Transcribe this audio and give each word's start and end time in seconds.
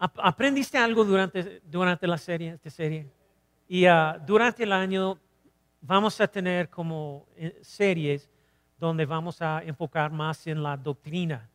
¿Aprendiste 0.00 0.78
algo 0.78 1.04
durante, 1.04 1.60
durante 1.66 2.06
la 2.06 2.16
serie, 2.16 2.52
esta 2.54 2.70
serie? 2.70 3.06
Y 3.68 3.84
ah, 3.84 4.18
durante 4.26 4.62
el 4.62 4.72
año 4.72 5.18
vamos 5.82 6.18
a 6.22 6.26
tener 6.26 6.70
como 6.70 7.26
eh, 7.36 7.58
series 7.60 8.30
donde 8.78 9.04
vamos 9.04 9.42
a 9.42 9.62
enfocar 9.62 10.10
más 10.10 10.46
en 10.46 10.62
la 10.62 10.74
doctrina, 10.78 11.50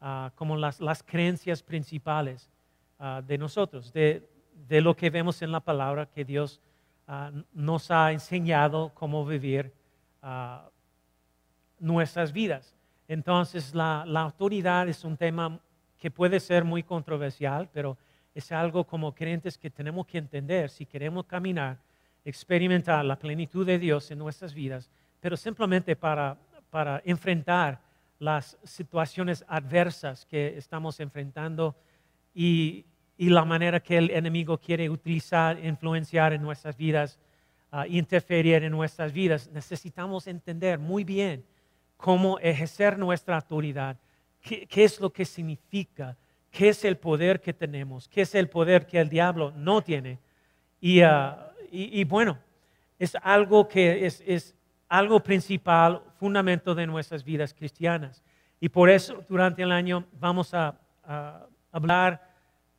ah, 0.00 0.32
como 0.34 0.56
las, 0.56 0.80
las, 0.80 1.02
creencias 1.02 1.62
principales 1.62 2.48
ah, 2.98 3.20
de 3.22 3.36
nosotros, 3.36 3.92
de, 3.92 4.26
de, 4.66 4.80
lo 4.80 4.96
que 4.96 5.10
vemos 5.10 5.42
en 5.42 5.52
la 5.52 5.60
palabra 5.60 6.06
que 6.06 6.24
Dios 6.24 6.62
nos 7.52 7.90
ha 7.90 8.10
enseñado 8.10 8.90
cómo 8.94 9.26
vivir 9.26 9.70
nuestras 11.78 12.32
vidas. 12.32 12.74
Entonces, 13.06 13.74
la, 13.74 14.04
la 14.06 14.22
autoridad 14.22 14.88
es 14.88 15.04
un 15.04 15.18
tema 15.18 15.60
que 16.02 16.10
puede 16.10 16.40
ser 16.40 16.64
muy 16.64 16.82
controversial, 16.82 17.68
pero 17.72 17.96
es 18.34 18.50
algo 18.50 18.84
como 18.84 19.14
creyentes 19.14 19.56
que 19.56 19.70
tenemos 19.70 20.04
que 20.04 20.18
entender 20.18 20.68
si 20.68 20.84
queremos 20.84 21.26
caminar, 21.26 21.78
experimentar 22.24 23.04
la 23.04 23.16
plenitud 23.16 23.64
de 23.64 23.78
Dios 23.78 24.10
en 24.10 24.18
nuestras 24.18 24.52
vidas, 24.52 24.90
pero 25.20 25.36
simplemente 25.36 25.94
para, 25.94 26.36
para 26.70 27.00
enfrentar 27.04 27.80
las 28.18 28.58
situaciones 28.64 29.44
adversas 29.46 30.26
que 30.26 30.58
estamos 30.58 30.98
enfrentando 30.98 31.76
y, 32.34 32.84
y, 33.16 33.28
la 33.28 33.44
manera 33.44 33.78
que 33.78 33.96
el 33.96 34.10
enemigo 34.10 34.58
quiere 34.58 34.90
utilizar, 34.90 35.64
influenciar 35.64 36.32
en 36.32 36.42
nuestras 36.42 36.76
vidas, 36.76 37.20
uh, 37.70 37.84
interferir 37.88 38.64
en 38.64 38.72
nuestras 38.72 39.12
vidas, 39.12 39.48
necesitamos 39.52 40.26
entender 40.26 40.80
muy 40.80 41.04
bien 41.04 41.44
cómo 41.96 42.40
ejercer 42.40 42.98
nuestra 42.98 43.36
autoridad 43.36 43.96
qué, 44.42 44.84
es 44.84 45.00
lo 45.00 45.12
que 45.12 45.24
significa, 45.24 46.16
qué 46.50 46.68
es 46.68 46.84
el 46.84 46.96
poder 46.96 47.40
que 47.40 47.52
tenemos, 47.52 48.08
qué 48.08 48.22
es 48.22 48.34
el 48.34 48.48
poder 48.48 48.86
que 48.86 49.00
el 49.00 49.08
diablo 49.08 49.52
no 49.56 49.82
tiene. 49.82 50.18
Y, 50.80 51.00
ah, 51.00 51.52
bueno, 52.06 52.38
es 52.98 53.16
algo 53.22 53.68
que 53.68 54.04
es, 54.06 54.54
algo 54.88 55.20
principal, 55.20 56.02
fundamento 56.18 56.74
de 56.74 56.86
nuestras 56.86 57.24
vidas 57.24 57.54
cristianas. 57.54 58.22
Y 58.60 58.68
por 58.68 58.90
eso 58.90 59.24
durante 59.28 59.62
el 59.62 59.72
año 59.72 60.04
vamos 60.20 60.52
a, 60.52 60.78
hablar 61.74 62.20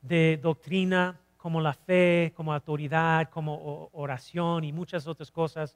de 0.01 0.39
doctrina 0.41 1.19
como 1.35 1.59
la 1.59 1.73
fe, 1.73 2.31
como 2.35 2.53
autoridad, 2.53 3.29
como 3.29 3.89
oración 3.91 4.63
y 4.63 4.71
muchas 4.71 5.07
otras 5.07 5.31
cosas, 5.31 5.75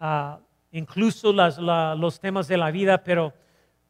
ah, 0.00 0.40
incluso 0.72 1.32
los 1.32 2.20
temas 2.20 2.48
de 2.48 2.56
la 2.56 2.70
vida, 2.70 3.02
pero 3.02 3.32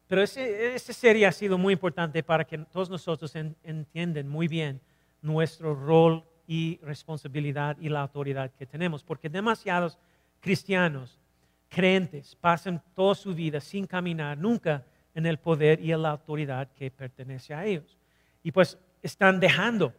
pero 0.07 0.23
ese, 0.23 0.75
ese 0.75 0.93
serie 0.93 1.25
ha 1.25 1.31
sido 1.31 1.57
muy 1.57 1.73
importante 1.73 2.23
para 2.23 2.45
que 2.45 2.57
todos 2.57 2.89
nosotros 2.89 3.35
entiendan 3.35 4.27
muy 4.27 4.47
bien 4.47 4.79
nuestro 5.21 5.75
rol 5.75 6.23
y 6.47 6.79
responsabilidad 6.81 7.77
y 7.79 7.89
la 7.89 8.01
autoridad 8.01 8.51
que 8.51 8.65
tenemos, 8.65 9.03
porque 9.03 9.29
demasiados 9.29 9.97
cristianos, 10.39 11.19
creyentes, 11.67 12.35
pasan 12.35 12.81
toda 12.95 13.15
su 13.15 13.35
vida 13.35 13.59
sin 13.59 13.85
caminar 13.85 14.37
nunca 14.37 14.85
en 15.13 15.25
el 15.25 15.37
poder 15.37 15.81
y 15.81 15.91
en 15.91 16.01
la 16.01 16.11
autoridad 16.11 16.69
que 16.73 16.89
pertenece 16.89 17.53
a 17.53 17.65
ellos. 17.65 17.97
Y 18.43 18.51
pues 18.51 18.77
están 19.01 19.39
dejando 19.39 19.93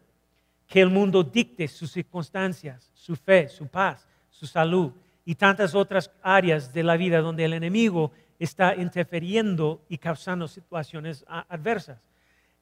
que 0.66 0.80
el 0.80 0.90
mundo 0.90 1.22
dicte 1.22 1.68
sus 1.68 1.92
circunstancias, 1.92 2.90
su 2.94 3.16
fe, 3.16 3.48
su 3.48 3.66
paz, 3.66 4.06
su 4.30 4.46
salud 4.46 4.92
y 5.24 5.34
tantas 5.34 5.74
otras 5.74 6.10
áreas 6.22 6.72
de 6.72 6.82
la 6.82 6.96
vida 6.96 7.20
donde 7.20 7.44
el 7.44 7.52
enemigo 7.52 8.12
está 8.38 8.74
interfiriendo 8.74 9.84
y 9.88 9.98
causando 9.98 10.46
situaciones 10.46 11.24
adversas. 11.26 11.98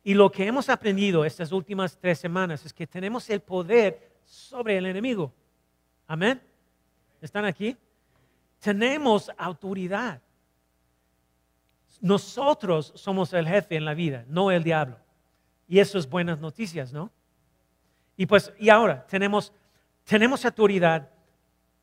Y 0.02 0.14
lo 0.14 0.30
que 0.30 0.46
hemos 0.46 0.68
aprendido 0.68 1.24
estas 1.24 1.52
últimas 1.52 1.98
tres 1.98 2.18
semanas 2.18 2.64
es 2.64 2.72
que 2.72 2.86
tenemos 2.86 3.28
el 3.28 3.40
poder 3.40 4.12
sobre 4.24 4.78
el 4.78 4.86
enemigo. 4.86 5.32
Amén. 6.06 6.40
¿Están 7.20 7.44
aquí? 7.44 7.76
Tenemos 8.60 9.30
autoridad. 9.36 10.20
Nosotros 12.00 12.92
somos 12.94 13.32
el 13.32 13.48
jefe 13.48 13.76
en 13.76 13.84
la 13.84 13.94
vida, 13.94 14.24
no 14.28 14.50
el 14.50 14.62
diablo. 14.62 14.96
Y 15.68 15.80
eso 15.80 15.98
es 15.98 16.08
buenas 16.08 16.40
noticias, 16.40 16.92
¿no? 16.92 17.10
Y 18.16 18.26
pues, 18.26 18.52
y 18.58 18.68
ahora 18.68 19.04
tenemos, 19.06 19.52
tenemos 20.04 20.44
autoridad 20.44 21.10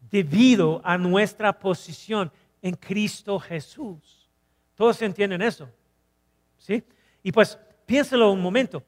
debido 0.09 0.81
a 0.83 0.97
nuestra 0.97 1.59
posición 1.59 2.31
en 2.63 2.75
Cristo 2.75 3.37
Jesús. 3.39 4.27
¿Todos 4.73 4.99
entienden 5.01 5.41
eso? 5.41 5.69
¿Sí? 6.57 6.81
Y 7.21 7.31
pues 7.31 7.59
piénselo 7.85 8.31
un 8.31 8.41
momento. 8.41 8.81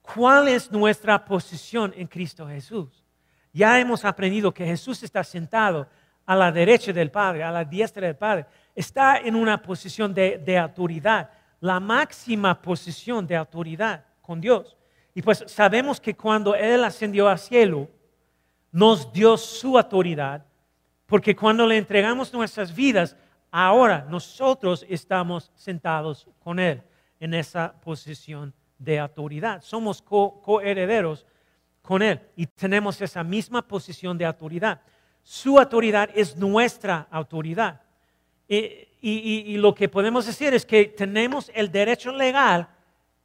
¿Cuál 0.00 0.46
es 0.46 0.70
nuestra 0.70 1.22
posición 1.22 1.92
en 1.96 2.06
Cristo 2.06 2.46
Jesús? 2.46 3.04
Ya 3.52 3.80
hemos 3.80 4.04
aprendido 4.04 4.54
que 4.54 4.64
Jesús 4.64 5.02
está 5.02 5.24
sentado 5.24 5.88
a 6.24 6.36
la 6.36 6.52
derecha 6.52 6.92
del 6.92 7.10
Padre, 7.10 7.42
a 7.42 7.50
la 7.50 7.64
diestra 7.64 8.06
del 8.06 8.14
Padre. 8.16 8.46
Está 8.74 9.18
en 9.18 9.34
una 9.34 9.60
posición 9.60 10.14
de, 10.14 10.38
de 10.38 10.56
autoridad, 10.56 11.28
la 11.60 11.80
máxima 11.80 12.62
posición 12.62 13.26
de 13.26 13.34
autoridad 13.34 14.04
con 14.22 14.40
Dios. 14.40 14.76
Y 15.14 15.22
pues 15.22 15.42
sabemos 15.48 16.00
que 16.00 16.14
cuando 16.14 16.54
Él 16.54 16.84
ascendió 16.84 17.28
al 17.28 17.40
cielo, 17.40 17.90
nos 18.70 19.12
dio 19.12 19.36
su 19.36 19.76
autoridad 19.76 20.46
porque 21.06 21.36
cuando 21.36 21.66
le 21.66 21.78
entregamos 21.78 22.32
nuestras 22.32 22.74
vidas, 22.74 23.16
ahora 23.50 24.06
nosotros 24.10 24.84
estamos 24.88 25.52
sentados 25.54 26.28
con 26.40 26.58
Él 26.58 26.82
en 27.20 27.34
esa 27.34 27.72
posición 27.80 28.52
de 28.78 28.98
autoridad. 28.98 29.62
Somos 29.62 30.02
coherederos 30.02 31.24
con 31.80 32.02
Él 32.02 32.20
y 32.36 32.46
tenemos 32.46 33.00
esa 33.00 33.22
misma 33.22 33.62
posición 33.62 34.18
de 34.18 34.26
autoridad. 34.26 34.80
Su 35.22 35.58
autoridad 35.58 36.10
es 36.14 36.36
nuestra 36.36 37.06
autoridad. 37.10 37.80
Y, 38.48 39.56
lo 39.56 39.74
que 39.74 39.88
podemos 39.88 40.26
decir 40.26 40.54
es 40.54 40.66
que 40.66 40.86
tenemos 40.86 41.50
el 41.54 41.70
derecho 41.70 42.12
legal 42.12 42.68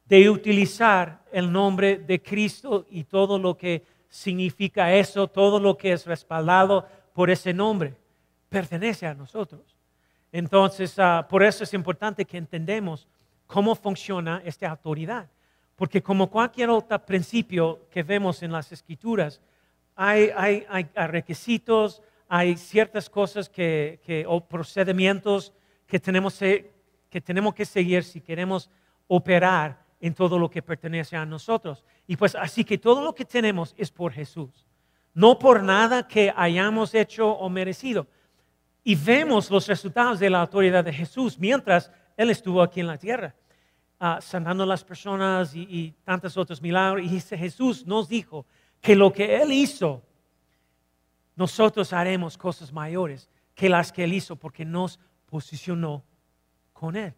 de 0.04 0.28
utilizar 0.30 1.22
el 1.32 1.50
nombre 1.50 1.98
de 1.98 2.20
Cristo 2.22 2.86
y 2.90 3.04
todo 3.04 3.38
lo 3.38 3.56
que 3.56 3.84
significa 4.08 4.92
eso, 4.92 5.28
todo 5.28 5.58
lo 5.58 5.76
que 5.76 5.92
es 5.92 6.06
respaldado 6.06 6.86
por 7.12 7.30
ese 7.30 7.52
nombre. 7.52 7.94
Pertenece 8.48 9.06
a 9.06 9.14
nosotros. 9.14 9.76
Entonces, 10.30 10.98
ah, 10.98 11.26
por 11.28 11.42
eso 11.42 11.64
es 11.64 11.74
importante 11.74 12.24
que 12.24 12.38
entendamos 12.38 13.06
cómo 13.46 13.74
funciona 13.74 14.42
esta 14.44 14.70
autoridad. 14.70 15.28
Porque 15.76 16.02
como 16.02 16.30
cualquier 16.30 16.70
otro 16.70 16.98
principio 17.04 17.86
que 17.90 18.02
vemos 18.02 18.42
en 18.42 18.52
las 18.52 18.72
escrituras, 18.72 19.40
hay, 19.94 20.30
requisitos, 20.94 22.02
hay 22.28 22.56
ciertas 22.56 23.10
cosas 23.10 23.48
que, 23.48 24.24
o 24.26 24.40
procedimientos 24.40 25.52
que 25.86 26.00
tenemos, 26.00 26.38
que 26.38 27.20
tenemos 27.22 27.54
que 27.54 27.64
seguir 27.64 28.04
si 28.04 28.20
queremos 28.20 28.70
operar 29.06 29.82
en 30.00 30.14
todo 30.14 30.38
lo 30.38 30.48
que 30.48 30.62
pertenece 30.62 31.16
a 31.16 31.26
nosotros. 31.26 31.84
Y 32.06 32.16
pues 32.16 32.34
así 32.34 32.64
que 32.64 32.78
todo 32.78 33.02
lo 33.02 33.14
que 33.14 33.24
tenemos 33.24 33.74
es 33.76 33.90
por 33.90 34.12
Jesús 34.12 34.66
no 35.14 35.38
por 35.38 35.62
nada 35.62 36.06
que 36.06 36.32
hayamos 36.36 36.94
hecho 36.94 37.30
o 37.30 37.48
merecido. 37.48 38.06
Y 38.84 38.94
vemos 38.94 39.50
los 39.50 39.66
resultados 39.66 40.18
de 40.18 40.30
la 40.30 40.40
autoridad 40.40 40.84
de 40.84 40.92
Jesús 40.92 41.38
mientras 41.38 41.90
Él 42.16 42.30
estuvo 42.30 42.62
aquí 42.62 42.80
en 42.80 42.86
la 42.86 42.98
tierra, 42.98 43.34
uh, 44.00 44.20
sanando 44.20 44.64
a 44.64 44.66
las 44.66 44.84
personas 44.84 45.54
y, 45.54 45.66
y 45.68 45.94
tantos 46.04 46.36
otros 46.36 46.60
milagros. 46.60 47.04
Y 47.04 47.20
Jesús 47.36 47.86
nos 47.86 48.08
dijo 48.08 48.46
que 48.80 48.96
lo 48.96 49.12
que 49.12 49.40
Él 49.40 49.52
hizo, 49.52 50.02
nosotros 51.36 51.92
haremos 51.92 52.36
cosas 52.36 52.72
mayores 52.72 53.30
que 53.54 53.68
las 53.68 53.92
que 53.92 54.04
Él 54.04 54.12
hizo 54.12 54.36
porque 54.36 54.64
nos 54.64 54.98
posicionó 55.26 56.02
con 56.72 56.96
Él. 56.96 57.14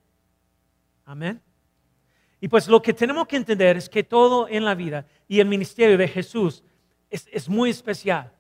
Amén. 1.07 1.41
Y 2.41 2.49
pues 2.49 2.69
lo 2.69 2.83
que 2.83 2.93
tenemos 2.93 3.27
que 3.27 3.37
entender 3.37 3.77
es 3.77 3.89
que 3.89 4.05
todo 4.05 4.49
en 4.49 4.65
la 4.65 4.75
vida 4.75 5.07
y 5.27 5.41
el 5.41 5.49
ministerio 5.49 5.97
de 5.97 6.09
Jesús 6.09 6.63
es, 7.33 7.49
muy 7.49 7.71
especial. 7.71 8.31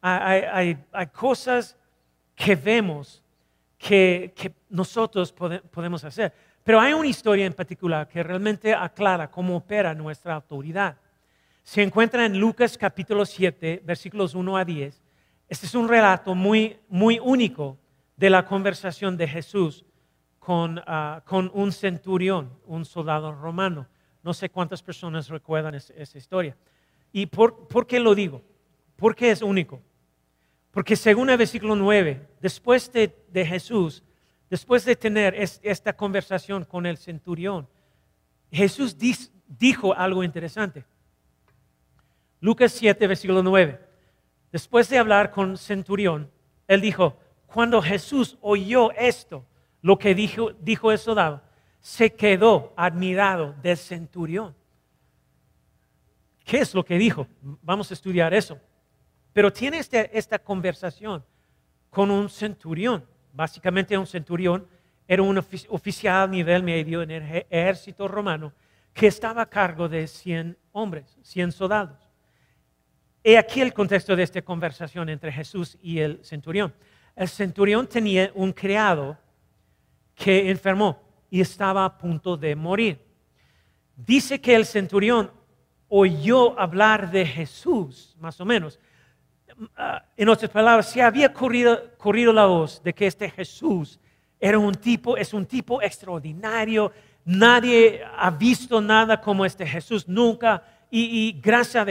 Hay, 0.00 0.78
cosas 1.12 1.76
que 2.34 2.54
vemos 2.54 3.22
que, 3.76 4.54
nosotros 4.68 5.32
podemos 5.32 6.04
hacer. 6.04 6.32
Pero 6.62 6.80
hay 6.80 6.92
una 6.92 7.08
historia 7.08 7.46
en 7.46 7.52
particular 7.52 8.06
que 8.06 8.22
realmente 8.22 8.72
aclara 8.74 9.30
cómo 9.30 9.56
opera 9.56 9.94
nuestra 9.94 10.34
autoridad. 10.34 10.96
se 11.62 11.82
encuentra 11.82 12.24
en 12.24 12.38
Lucas 12.38 12.76
capítulo 12.78 13.24
7, 13.24 13.82
versículos 13.84 14.34
1 14.34 14.56
a 14.56 14.64
10. 14.64 15.02
Este 15.48 15.66
es 15.66 15.74
un 15.74 15.88
relato 15.88 16.34
muy, 16.34 16.78
muy 16.88 17.18
único 17.18 17.76
de 18.16 18.30
la 18.30 18.44
conversación 18.44 19.16
de 19.16 19.26
Jesús 19.26 19.84
con, 20.38 20.80
ah, 20.86 21.22
con 21.24 21.50
un 21.54 21.72
centurión, 21.72 22.50
un 22.66 22.84
soldado 22.84 23.32
romano. 23.32 23.86
No 24.22 24.34
sé 24.34 24.50
cuántas 24.50 24.82
personas 24.82 25.28
recuerdan 25.28 25.74
esa 25.74 26.18
historia. 26.18 26.56
¿Y 27.12 27.26
por, 27.26 27.68
por, 27.68 27.86
qué 27.86 28.00
lo 28.00 28.14
digo? 28.14 28.42
¿Por 28.96 29.14
qué 29.14 29.30
es 29.30 29.42
único? 29.42 29.80
Porque 30.70 30.96
según 30.96 31.30
el 31.30 31.38
versículo 31.38 31.74
9, 31.74 32.28
después 32.40 32.92
de, 32.92 33.14
de 33.28 33.46
Jesús, 33.46 34.04
después 34.48 34.84
de 34.84 34.96
tener 34.96 35.34
esta 35.34 35.92
conversación 35.92 36.64
con 36.64 36.86
el 36.86 36.96
centurión, 36.96 37.68
Jesús 38.50 38.96
dijo 39.46 39.94
algo 39.94 40.22
interesante. 40.22 40.84
Lucas 42.40 42.72
7, 42.72 43.06
versículo 43.06 43.42
9. 43.42 43.80
Después 44.52 44.88
de 44.88 44.98
hablar 44.98 45.30
con 45.30 45.56
centurión, 45.56 46.30
él 46.66 46.80
dijo, 46.80 47.16
cuando 47.46 47.82
Jesús 47.82 48.38
oyó 48.40 48.92
esto, 48.92 49.44
lo 49.82 49.98
que 49.98 50.14
dijo, 50.14 50.52
dijo 50.60 50.90
el 50.92 50.98
soldado, 50.98 51.42
se 51.80 52.14
quedó 52.14 52.72
admirado 52.76 53.54
del 53.62 53.76
centurión. 53.76 54.54
¿Qué 56.50 56.58
es 56.58 56.74
lo 56.74 56.84
que 56.84 56.98
dijo? 56.98 57.28
Vamos 57.62 57.92
a 57.92 57.94
estudiar 57.94 58.34
eso. 58.34 58.58
Pero 59.32 59.52
tiene 59.52 59.78
este, 59.78 60.10
esta 60.18 60.36
conversación 60.36 61.24
con 61.88 62.10
un 62.10 62.28
centurión. 62.28 63.06
Básicamente 63.32 63.96
un 63.96 64.04
centurión 64.04 64.66
era 65.06 65.22
un 65.22 65.38
oficial 65.38 66.24
a 66.24 66.26
nivel 66.26 66.64
medio 66.64 67.02
en 67.02 67.12
el 67.12 67.46
ejército 67.48 68.08
romano 68.08 68.52
que 68.92 69.06
estaba 69.06 69.42
a 69.42 69.46
cargo 69.46 69.88
de 69.88 70.08
100 70.08 70.58
hombres, 70.72 71.16
100 71.22 71.52
soldados. 71.52 72.10
He 73.22 73.38
aquí 73.38 73.60
el 73.60 73.72
contexto 73.72 74.16
de 74.16 74.24
esta 74.24 74.42
conversación 74.42 75.08
entre 75.08 75.30
Jesús 75.30 75.78
y 75.80 76.00
el 76.00 76.18
centurión. 76.24 76.74
El 77.14 77.28
centurión 77.28 77.86
tenía 77.86 78.32
un 78.34 78.52
criado 78.52 79.16
que 80.16 80.50
enfermó 80.50 81.00
y 81.30 81.42
estaba 81.42 81.84
a 81.84 81.96
punto 81.96 82.36
de 82.36 82.56
morir. 82.56 82.98
Dice 83.94 84.40
que 84.40 84.56
el 84.56 84.66
centurión 84.66 85.38
oyó 85.90 86.58
hablar 86.58 87.10
de 87.10 87.26
Jesús, 87.26 88.16
más 88.20 88.40
o 88.40 88.44
menos. 88.46 88.78
Ah, 89.76 90.02
en 90.16 90.28
otras 90.28 90.50
palabras, 90.50 90.88
se 90.88 91.02
había 91.02 91.34
corrido, 91.34 92.32
la 92.32 92.46
voz 92.46 92.82
de 92.82 92.94
que 92.94 93.06
este 93.06 93.28
Jesús 93.28 93.98
era 94.38 94.58
un 94.58 94.74
tipo, 94.74 95.16
es 95.16 95.34
un 95.34 95.44
tipo 95.44 95.82
extraordinario. 95.82 96.92
Nadie 97.24 98.02
ha 98.16 98.30
visto 98.30 98.80
nada 98.80 99.20
como 99.20 99.44
este 99.44 99.66
Jesús 99.66 100.08
nunca. 100.08 100.62
Y, 100.92 101.38
gracias, 101.40 101.86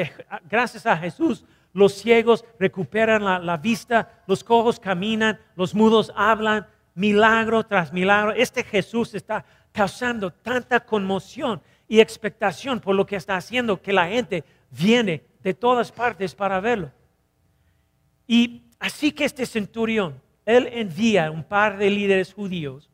gracias, 0.50 0.86
a 0.86 0.98
Jesús, 0.98 1.46
los 1.74 1.94
ciegos 1.94 2.44
recuperan 2.58 3.24
la, 3.24 3.40
la 3.40 3.58
vista, 3.58 4.24
los 4.28 4.44
cojos 4.44 4.80
caminan, 4.80 5.40
los 5.56 5.76
mudos 5.76 6.12
hablan, 6.16 6.66
milagro 6.96 7.66
tras 7.66 7.94
milagro. 7.94 8.32
Este 8.32 8.64
Jesús 8.64 9.14
está 9.14 9.46
causando 9.72 10.32
tanta 10.32 10.80
conmoción 10.80 11.62
y 11.90 12.00
expectación 12.00 12.80
por 12.80 12.96
lo 12.96 13.06
que 13.06 13.16
está 13.16 13.36
haciendo 13.36 13.82
que 13.82 13.92
la 13.92 14.08
gente 14.08 14.46
viene 14.70 15.24
de 15.42 15.56
todas 15.56 15.92
partes 15.92 16.36
para 16.36 16.60
verlo. 16.60 16.92
Y 18.28 18.62
así 18.80 19.12
que 19.12 19.26
este 19.26 19.48
centurión, 19.48 20.22
él 20.46 20.70
envía 20.72 21.32
un 21.32 21.44
par 21.44 21.80
de 21.80 21.90
líderes 21.90 22.32
judíos 22.32 22.90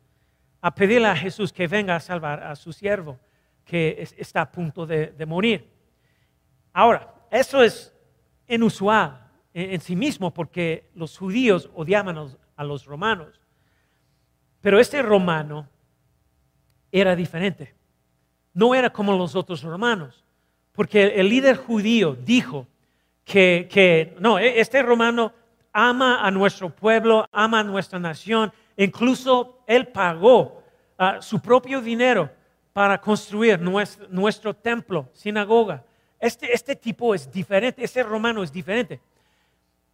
a 0.62 0.74
pedirle 0.74 1.08
a 1.08 1.14
Jesús 1.14 1.52
que 1.52 1.68
venga 1.68 1.94
a 1.94 2.00
salvar 2.00 2.42
a 2.42 2.56
su 2.56 2.72
siervo 2.72 3.20
que 3.66 4.08
está 4.16 4.40
a 4.40 4.50
punto 4.50 4.86
de, 4.86 5.26
morir. 5.26 5.68
Ahora, 6.72 7.14
eso 7.30 7.62
es 7.62 7.92
inusual 8.48 9.28
en, 9.52 9.80
sí 9.80 9.94
mismo 9.94 10.32
porque 10.32 10.88
los 10.94 11.18
judíos 11.18 11.68
odiaban 11.74 12.16
a 12.56 12.64
los 12.64 12.86
romanos. 12.86 13.40
Pero 14.62 14.78
este 14.80 15.02
romano 15.02 15.68
era 16.90 17.14
diferente. 17.14 17.74
No 18.56 18.74
era 18.74 18.88
como 18.88 19.12
los 19.12 19.34
otros 19.34 19.62
romanos, 19.62 20.24
porque 20.72 21.08
el 21.08 21.28
líder 21.28 21.58
judío 21.58 22.16
dijo 22.24 22.66
que, 23.22 24.16
no, 24.18 24.38
e, 24.38 24.58
este 24.58 24.82
romano 24.82 25.30
ama 25.74 26.26
a 26.26 26.30
nuestro 26.30 26.70
pueblo, 26.70 27.28
ama 27.32 27.60
a 27.60 27.64
nuestra 27.64 27.98
nación, 27.98 28.50
incluso 28.78 29.58
él 29.66 29.88
pagó 29.88 30.62
ah, 30.96 31.18
su 31.20 31.38
propio 31.38 31.82
dinero 31.82 32.30
para 32.72 32.98
construir 32.98 33.60
nuestro, 33.60 34.54
templo, 34.54 35.10
sinagoga. 35.12 35.84
Este, 36.18 36.50
este 36.50 36.74
tipo 36.76 37.14
es 37.14 37.30
diferente, 37.30 37.84
ese 37.84 38.02
romano 38.02 38.42
es 38.42 38.50
diferente. 38.50 39.02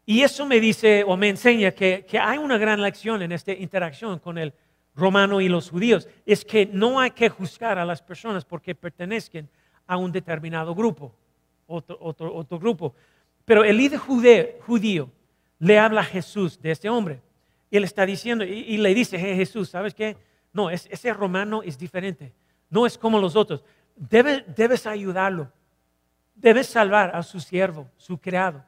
Y 0.07 0.23
eso 0.23 0.47
me 0.47 0.61
dice 0.61 1.03
o 1.05 1.17
me 1.17 1.31
enseña 1.31 1.73
que, 1.73 2.07
hay 2.21 2.39
una 2.39 2.59
gran 2.59 2.81
lección 2.81 3.23
en 3.23 3.33
esta 3.33 3.51
interacción 3.51 4.21
con 4.21 4.39
el 4.39 4.53
romano 4.95 5.41
y 5.41 5.49
los 5.49 5.71
judíos. 5.71 6.09
Es 6.27 6.45
que 6.45 6.67
no 6.67 7.01
hay 7.01 7.11
que 7.11 7.29
juzgar 7.29 7.79
a 7.79 7.85
las 7.85 8.03
personas 8.03 8.45
porque 8.45 8.75
pertenezcan 8.75 9.49
a 9.87 9.97
un 9.97 10.13
determinado 10.13 10.75
grupo, 10.75 11.15
otro, 11.67 12.59
grupo. 12.59 12.95
Pero 13.45 13.65
el 13.65 13.77
líder 13.77 13.99
judío, 13.99 15.11
le 15.59 15.79
habla 15.79 16.01
a 16.01 16.05
Jesús 16.05 16.61
de 16.61 16.71
este 16.73 16.89
hombre. 16.89 17.21
Y 17.71 17.77
él 17.77 17.85
está 17.85 18.05
diciendo, 18.05 18.45
y, 18.45 18.77
le 18.77 18.95
dice, 18.95 19.19
Jesús, 19.19 19.71
¿sabes 19.71 19.95
qué? 19.95 20.17
No, 20.53 20.71
ese 20.71 21.13
romano 21.13 21.63
es 21.63 21.79
diferente. 21.79 22.33
No 22.69 22.87
es 22.87 22.99
como 22.99 23.19
los 23.19 23.37
otros. 23.37 23.65
debes 23.97 24.87
ayudarlo. 24.87 25.51
Debes 26.35 26.67
salvar 26.67 27.15
a 27.15 27.23
su 27.23 27.41
siervo, 27.41 27.89
su 27.97 28.19
criado. 28.19 28.65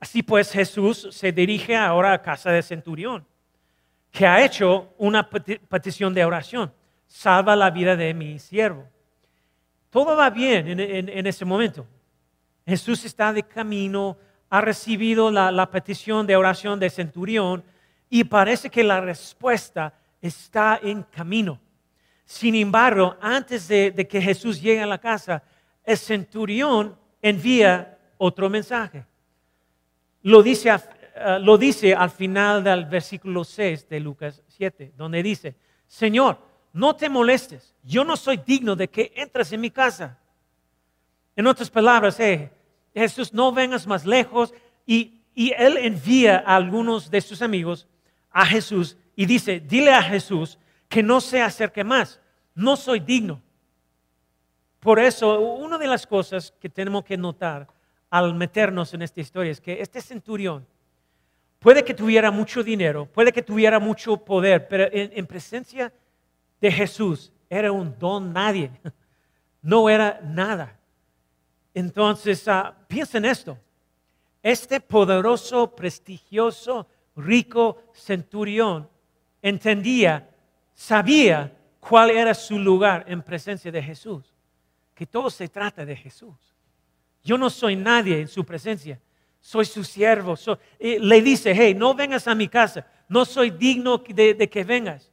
Así 0.00 0.22
pues 0.22 0.52
Jesús 0.52 1.08
se 1.10 1.32
dirige 1.32 1.76
ahora 1.76 2.12
a 2.12 2.22
casa 2.22 2.50
del 2.50 2.62
centurión, 2.62 3.26
que 4.10 4.26
ha 4.26 4.44
hecho 4.44 4.92
una 4.98 5.28
petición 5.28 6.14
de 6.14 6.24
oración. 6.24 6.72
Salva 7.06 7.56
la 7.56 7.70
vida 7.70 7.96
de 7.96 8.12
mi 8.14 8.38
siervo. 8.38 8.86
Todo 9.90 10.16
va 10.16 10.28
bien 10.30 10.78
en, 10.78 11.26
ese 11.26 11.44
momento. 11.44 11.86
Jesús 12.66 13.04
está 13.04 13.32
de 13.32 13.42
camino, 13.42 14.18
ha 14.50 14.60
recibido 14.60 15.30
la, 15.30 15.70
petición 15.70 16.26
de 16.26 16.36
oración 16.36 16.78
del 16.78 16.90
centurión 16.90 17.64
y 18.10 18.24
parece 18.24 18.68
que 18.68 18.84
la 18.84 19.00
respuesta 19.00 19.94
está 20.20 20.78
en 20.82 21.02
camino. 21.02 21.58
Sin 22.24 22.54
embargo, 22.54 23.16
antes 23.20 23.68
de, 23.68 23.90
de 23.90 24.06
que 24.06 24.20
Jesús 24.20 24.60
llegue 24.60 24.82
a 24.82 24.86
la 24.86 24.98
casa, 24.98 25.42
el 25.84 25.96
centurión 25.96 26.94
envía 27.22 27.98
otro 28.18 28.50
mensaje. 28.50 29.06
Lo 30.22 30.42
dice, 30.42 30.70
eh, 31.20 31.38
lo 31.40 31.58
dice 31.58 31.94
al 31.94 32.10
final 32.10 32.62
del 32.62 32.86
versículo 32.86 33.44
6 33.44 33.88
de 33.88 34.00
Lucas 34.00 34.42
7, 34.48 34.92
donde 34.96 35.22
dice, 35.22 35.56
Señor, 35.86 36.38
no 36.72 36.94
te 36.94 37.08
molestes, 37.08 37.74
yo 37.82 38.04
no 38.04 38.16
soy 38.16 38.38
digno 38.38 38.76
de 38.76 38.88
que 38.88 39.12
entres 39.16 39.52
en 39.52 39.60
mi 39.60 39.70
casa. 39.70 40.18
En 41.34 41.46
otras 41.46 41.70
palabras, 41.70 42.18
eh, 42.20 42.50
Jesús, 42.94 43.32
no 43.32 43.52
vengas 43.52 43.86
más 43.86 44.04
lejos. 44.04 44.52
Y, 44.86 45.20
y 45.34 45.52
él 45.56 45.76
envía 45.78 46.42
a 46.44 46.56
algunos 46.56 47.10
de 47.10 47.20
sus 47.20 47.42
amigos 47.42 47.86
a 48.30 48.44
Jesús 48.44 48.96
y 49.14 49.26
dice, 49.26 49.60
dile 49.60 49.92
a 49.92 50.02
Jesús 50.02 50.58
que 50.88 51.02
no 51.02 51.20
se 51.20 51.42
acerque 51.42 51.84
más, 51.84 52.20
no 52.54 52.76
soy 52.76 53.00
digno. 53.00 53.42
Por 54.80 54.98
eso, 54.98 55.40
una 55.40 55.78
de 55.78 55.86
las 55.86 56.06
cosas 56.06 56.52
que 56.60 56.68
tenemos 56.68 57.04
que 57.04 57.16
notar 57.16 57.66
al 58.10 58.34
meternos 58.34 58.94
en 58.94 59.02
esta 59.02 59.20
historia 59.20 59.52
es 59.52 59.60
que 59.60 59.80
este 59.80 60.00
centurión 60.00 60.66
puede 61.58 61.84
que 61.84 61.94
tuviera 61.94 62.30
mucho 62.30 62.62
dinero, 62.62 63.06
puede 63.06 63.32
que 63.32 63.42
tuviera 63.42 63.78
mucho 63.78 64.16
poder, 64.16 64.68
pero 64.68 64.88
en, 64.92 65.26
presencia 65.26 65.92
de 66.60 66.70
Jesús 66.70 67.32
era 67.48 67.72
un 67.72 67.98
don 67.98 68.32
nadie, 68.32 68.70
no 69.62 69.88
era 69.88 70.20
nada. 70.22 70.78
Entonces, 71.74 72.46
uh, 72.46 72.72
piensa 72.86 73.18
en 73.18 73.24
esto. 73.24 73.58
Este 74.42 74.80
poderoso, 74.80 75.74
prestigioso, 75.74 76.86
rico 77.16 77.82
centurión 77.92 78.88
entendía, 79.42 80.28
sabía 80.74 81.56
cuál 81.80 82.10
era 82.10 82.34
su 82.34 82.58
lugar 82.58 83.04
en 83.08 83.22
presencia 83.22 83.70
de 83.70 83.82
Jesús, 83.82 84.32
que 84.94 85.06
todo 85.06 85.30
se 85.30 85.48
trata 85.48 85.84
de 85.84 85.96
Jesús. 85.96 86.36
Yo 87.22 87.36
no 87.36 87.50
soy 87.50 87.76
nadie 87.76 88.20
en 88.20 88.28
su 88.28 88.44
presencia, 88.44 89.00
soy 89.48 89.64
su 89.64 89.82
siervo. 89.82 90.34
le 90.78 91.22
dice, 91.22 91.54
hey, 91.56 91.72
no 91.74 91.94
vengas 91.94 92.28
a 92.28 92.34
mi 92.34 92.48
casa, 92.48 92.86
no 93.08 93.24
soy 93.24 93.48
digno 93.48 93.96
de, 93.96 94.50
que 94.50 94.62
vengas. 94.62 95.10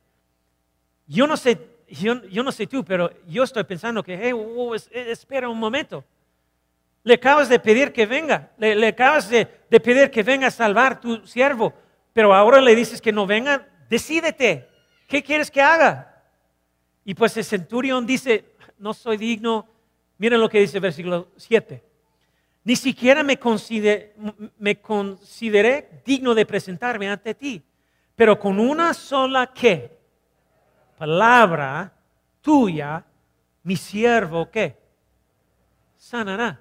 Yo 1.07 1.25
no 1.25 1.37
sé, 1.37 1.57
yo, 1.87 2.43
no 2.43 2.51
sé 2.51 2.67
tú, 2.67 2.83
pero 2.83 3.09
yo 3.27 3.43
estoy 3.43 3.63
pensando 3.63 4.03
que, 4.03 4.19
hey, 4.21 4.33
oh, 4.35 4.75
espera 4.75 5.47
un 5.47 5.57
momento. 5.57 6.03
Le 7.03 7.13
acabas 7.13 7.47
de 7.47 7.59
pedir 7.59 7.93
que 7.93 8.05
venga, 8.05 8.51
le, 8.57 8.85
acabas 8.85 9.29
de, 9.29 9.47
de, 9.69 9.79
pedir 9.79 10.11
que 10.11 10.21
venga 10.21 10.47
a 10.47 10.51
salvar 10.51 10.99
tu 10.99 11.25
siervo, 11.25 11.73
pero 12.11 12.33
ahora 12.33 12.59
le 12.59 12.75
dices 12.75 13.01
que 13.01 13.13
no 13.13 13.25
venga, 13.25 13.65
decídete, 13.89 14.67
¿qué 15.07 15.23
quieres 15.23 15.49
que 15.49 15.61
haga? 15.61 16.25
Y 17.05 17.13
pues 17.13 17.37
el 17.37 17.45
centurión 17.45 18.05
dice, 18.05 18.43
no 18.79 18.93
soy 18.93 19.15
digno, 19.15 19.65
miren 20.17 20.41
lo 20.41 20.49
que 20.49 20.59
dice 20.59 20.75
el 20.79 20.81
versículo 20.81 21.29
7 21.37 21.94
Ni 22.65 22.75
siquiera 22.75 23.23
me, 23.23 23.37
consideré 23.37 24.15
digno 26.03 26.33
de 26.33 26.45
presentarme 26.47 27.07
ante 27.07 27.35
ti. 27.35 27.63
Pero 28.15 28.39
con 28.39 28.59
una 28.59 28.91
sola 28.95 29.53
que 29.53 29.95
palabra 30.97 31.93
tuya, 32.41 33.05
mi 33.61 33.75
siervo, 33.75 34.49
¿qué? 34.49 34.75
Sanará. 35.95 36.59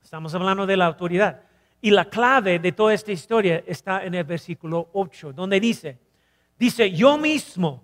Estamos 0.00 0.32
hablando 0.36 0.64
de 0.64 0.76
la 0.76 0.86
autoridad. 0.86 1.42
Y 1.80 1.90
la 1.90 2.04
clave 2.04 2.60
de 2.60 2.70
toda 2.70 2.94
esta 2.94 3.10
historia 3.10 3.64
está 3.66 4.04
en 4.04 4.14
el 4.14 4.22
versículo 4.22 4.90
8, 4.92 5.32
donde 5.32 5.58
dice, 5.58 5.98
dice, 6.56 6.92
yo 6.92 7.18
mismo 7.18 7.82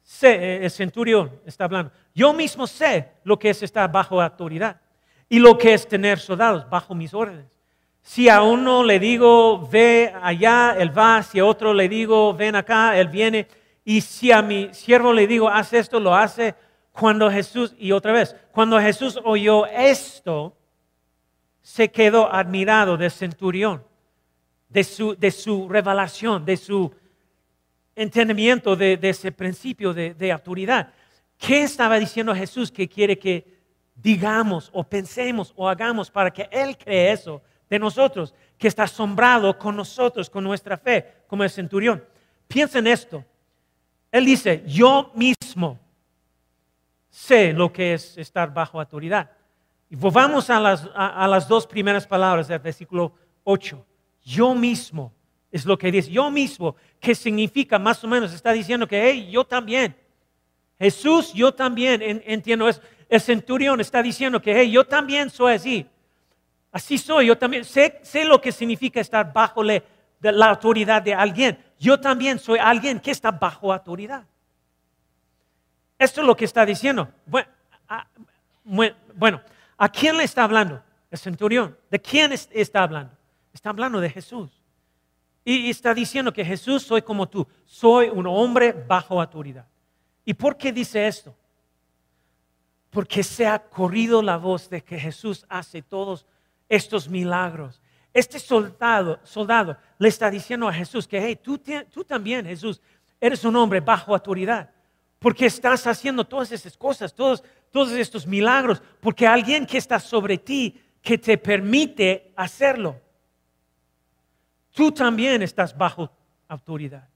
sé, 0.00 0.34
eh, 0.34 0.64
el 0.64 0.70
centurión 0.70 1.40
está 1.44 1.64
hablando, 1.64 1.90
yo 2.14 2.32
mismo 2.32 2.68
sé 2.68 3.14
lo 3.24 3.36
que 3.36 3.50
es 3.50 3.62
estar 3.64 3.90
bajo 3.90 4.22
autoridad 4.22 4.80
y 5.28 5.38
lo 5.38 5.58
que 5.58 5.74
es 5.74 5.88
tener 5.88 6.18
soldados 6.18 6.68
bajo 6.68 6.94
mis 6.94 7.12
órdenes. 7.12 7.46
Si 8.02 8.28
a 8.28 8.42
uno 8.42 8.84
le 8.84 9.00
digo, 9.00 9.66
ve 9.66 10.14
allá, 10.22 10.76
él 10.78 10.96
va, 10.96 11.22
si 11.22 11.40
a 11.40 11.44
otro 11.44 11.74
le 11.74 11.88
digo, 11.88 12.32
ven 12.34 12.54
acá, 12.54 12.96
él 12.96 13.08
viene, 13.08 13.48
y 13.84 14.00
si 14.00 14.30
a 14.30 14.42
mi 14.42 14.72
siervo 14.72 15.12
le 15.12 15.26
digo, 15.26 15.48
haz 15.48 15.72
esto, 15.72 15.98
lo 15.98 16.14
hace, 16.14 16.54
cuando 16.92 17.30
Jesús, 17.30 17.74
y 17.78 17.90
otra 17.90 18.12
vez, 18.12 18.36
cuando 18.52 18.80
Jesús 18.80 19.18
oyó 19.24 19.66
esto, 19.66 20.56
se 21.60 21.90
quedó 21.90 22.32
admirado 22.32 22.96
del 22.96 23.10
centurión, 23.10 23.84
de 24.68 24.84
su, 24.84 25.16
de 25.16 25.32
su 25.32 25.68
revelación, 25.68 26.44
de 26.44 26.56
su 26.56 26.94
entendimiento 27.96 28.76
de, 28.76 28.98
ese 29.02 29.32
principio 29.32 29.92
de, 29.92 30.14
de, 30.14 30.30
autoridad. 30.30 30.92
¿Qué 31.36 31.64
estaba 31.64 31.98
diciendo 31.98 32.34
Jesús 32.34 32.70
que 32.70 32.88
quiere 32.88 33.18
que 33.18 33.55
digamos 33.96 34.70
o 34.72 34.84
pensemos 34.84 35.52
o 35.56 35.68
hagamos 35.68 36.10
para 36.10 36.30
que 36.30 36.48
Él 36.52 36.76
cree 36.76 37.12
eso 37.12 37.42
de 37.68 37.78
nosotros, 37.78 38.34
que 38.56 38.68
está 38.68 38.84
asombrado 38.84 39.58
con 39.58 39.74
nosotros, 39.74 40.30
con 40.30 40.44
nuestra 40.44 40.76
fe, 40.76 41.14
como 41.26 41.42
el 41.42 41.50
centurión? 41.50 42.04
Piensa 42.46 42.78
en 42.78 42.86
esto. 42.86 43.24
Él 44.12 44.24
dice, 44.24 44.62
yo 44.66 45.10
mismo 45.14 45.78
sé 47.10 47.52
lo 47.52 47.72
que 47.72 47.94
es 47.94 48.16
estar 48.18 48.52
bajo 48.52 48.78
autoridad. 48.80 49.30
Y 49.90 49.96
volvamos 49.96 50.50
a 50.50 50.60
las, 50.60 50.88
a 50.94 51.26
las 51.26 51.48
dos 51.48 51.66
primeras 51.66 52.06
palabras 52.06 52.48
del 52.48 52.58
versículo 52.58 53.14
8. 53.44 53.84
Yo 54.22 54.54
mismo 54.54 55.12
es 55.50 55.64
lo 55.64 55.78
que 55.78 55.90
dice. 55.90 56.10
Yo 56.10 56.30
mismo, 56.30 56.76
¿qué 57.00 57.14
significa 57.14 57.78
más 57.78 58.02
o 58.04 58.08
menos? 58.08 58.32
Está 58.32 58.52
diciendo 58.52 58.86
que, 58.86 59.02
hey, 59.02 59.28
yo 59.30 59.44
también. 59.44 59.96
Jesús, 60.78 61.32
yo 61.32 61.54
también 61.54 62.22
entiendo 62.26 62.68
eso. 62.68 62.82
El 63.08 63.20
centurión 63.20 63.80
está 63.80 64.02
diciendo 64.02 64.40
que, 64.40 64.70
yo 64.70 64.84
también 64.84 65.30
soy 65.30 65.54
así. 65.54 65.86
Así 66.72 66.98
soy, 66.98 67.26
yo 67.26 67.38
también 67.38 67.64
sé, 67.64 68.00
sé 68.02 68.24
lo 68.24 68.40
que 68.40 68.52
significa 68.52 69.00
estar 69.00 69.32
bajo 69.32 69.62
la 69.62 69.82
autoridad 70.48 71.02
de 71.02 71.14
alguien. 71.14 71.58
Yo 71.78 71.98
también 72.00 72.38
soy 72.38 72.58
alguien 72.58 73.00
que 73.00 73.10
está 73.10 73.30
bajo 73.30 73.72
autoridad. 73.72 74.24
Esto 75.98 76.20
es 76.20 76.26
lo 76.26 76.36
que 76.36 76.44
está 76.44 76.66
diciendo. 76.66 77.08
Bueno, 78.64 79.40
¿a 79.78 79.88
quién 79.88 80.16
le 80.16 80.24
está 80.24 80.44
hablando? 80.44 80.82
El 81.10 81.18
centurión. 81.18 81.76
¿De 81.90 82.00
quién 82.00 82.32
está 82.32 82.82
hablando? 82.82 83.12
Está 83.54 83.70
hablando 83.70 84.00
de 84.00 84.10
Jesús. 84.10 84.50
Y 85.44 85.70
está 85.70 85.94
diciendo 85.94 86.32
que 86.32 86.44
Jesús 86.44 86.82
soy 86.82 87.02
como 87.02 87.28
tú, 87.28 87.46
soy 87.64 88.08
un 88.08 88.26
hombre 88.26 88.72
bajo 88.72 89.20
autoridad. 89.20 89.64
¿Y 90.24 90.34
por 90.34 90.56
qué 90.56 90.72
dice 90.72 91.06
esto? 91.06 91.34
Porque 92.96 93.22
se 93.22 93.46
ha 93.46 93.58
corrido 93.58 94.22
la 94.22 94.38
voz 94.38 94.70
de 94.70 94.82
que 94.82 94.98
Jesús 94.98 95.44
hace 95.50 95.82
todos 95.82 96.24
estos 96.66 97.10
milagros. 97.10 97.82
Este 98.10 98.38
soldado, 98.38 99.20
soldado 99.22 99.76
le 99.98 100.08
está 100.08 100.30
diciendo 100.30 100.66
a 100.66 100.72
Jesús 100.72 101.06
que, 101.06 101.20
hey, 101.22 101.36
tú, 101.36 101.58
también, 102.04 102.46
Jesús, 102.46 102.80
eres 103.20 103.44
un 103.44 103.54
hombre 103.54 103.80
bajo 103.80 104.14
autoridad. 104.14 104.70
Porque 105.18 105.44
estás 105.44 105.86
haciendo 105.86 106.24
todas 106.24 106.50
esas 106.52 106.74
cosas, 106.74 107.14
todos, 107.14 107.44
todos 107.70 107.92
estos 107.92 108.26
milagros, 108.26 108.80
porque 108.98 109.26
alguien 109.26 109.66
que 109.66 109.76
está 109.76 110.00
sobre 110.00 110.38
ti, 110.38 110.80
que 111.02 111.18
te 111.18 111.36
permite 111.36 112.32
hacerlo. 112.34 112.98
Tú 114.72 114.90
también 114.90 115.42
estás 115.42 115.76
bajo 115.76 116.10
autoridad. 116.48 117.06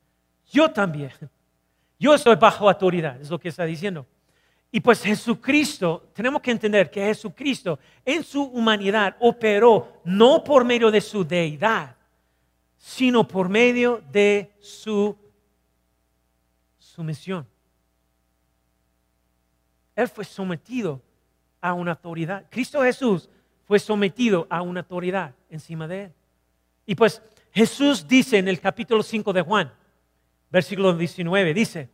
Yo 0.53 0.71
también. 0.71 1.13
Yo 1.99 2.15
estoy 2.15 2.37
bajo 2.37 2.69
autoridad, 2.69 3.19
es 3.19 3.31
lo 3.31 3.39
que 3.39 3.49
está 3.49 3.65
diciendo. 3.65 4.07
Y 4.73 4.81
pues 4.81 5.03
Jesucristo, 5.03 6.11
tenemos 6.15 6.41
que 6.41 6.53
entender 6.53 6.91
que 6.91 7.05
Jesucristo 7.05 7.79
en 8.05 8.23
su 8.23 8.43
humanidad 8.43 9.17
operó 9.19 10.01
no 10.05 10.45
por 10.45 10.65
medio 10.65 10.91
de 10.91 11.01
su 11.01 11.25
deidad, 11.25 11.97
sino 12.77 13.27
por 13.27 13.49
medio 13.49 14.03
de 14.13 14.53
su 14.61 15.17
sumisión. 16.79 17.47
Él 19.97 20.09
fue 20.09 20.25
sometido 20.25 21.03
a 21.61 21.75
una 21.75 21.93
autoridad. 21.93 22.47
Cristo 22.49 22.83
Jesús 22.83 23.29
fue 23.67 23.79
sometido 23.79 24.47
a 24.49 24.63
una 24.63 24.81
autoridad 24.81 25.35
encima 25.51 25.89
de 25.89 26.05
él. 26.05 26.13
Y 26.87 26.95
pues 26.95 27.21
Jesús 27.53 28.07
dice 28.07 28.39
en 28.39 28.49
el 28.49 28.61
capítulo 28.61 29.03
5 29.03 29.33
de 29.33 29.43
Juan, 29.43 29.73
versículo 30.49 30.97
19, 30.97 31.55
dice, 31.55 31.89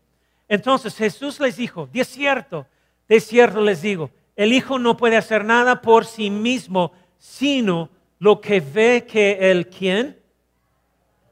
entonces 0.48 0.96
Jesús 0.96 1.40
les 1.40 1.56
dijo, 1.56 1.88
de 1.92 2.04
cierto, 2.04 2.66
de 3.08 3.20
cierto 3.20 3.60
les 3.60 3.82
digo, 3.82 4.10
el 4.36 4.52
Hijo 4.52 4.78
no 4.78 4.96
puede 4.96 5.16
hacer 5.16 5.44
nada 5.44 5.80
por 5.80 6.04
sí 6.04 6.30
mismo, 6.30 6.92
sino 7.18 7.88
lo 8.18 8.40
que 8.40 8.60
ve 8.60 9.06
que 9.08 9.50
el 9.50 9.68
quien, 9.68 10.18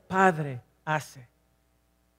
Padre, 0.09 0.61
hace. 0.85 1.29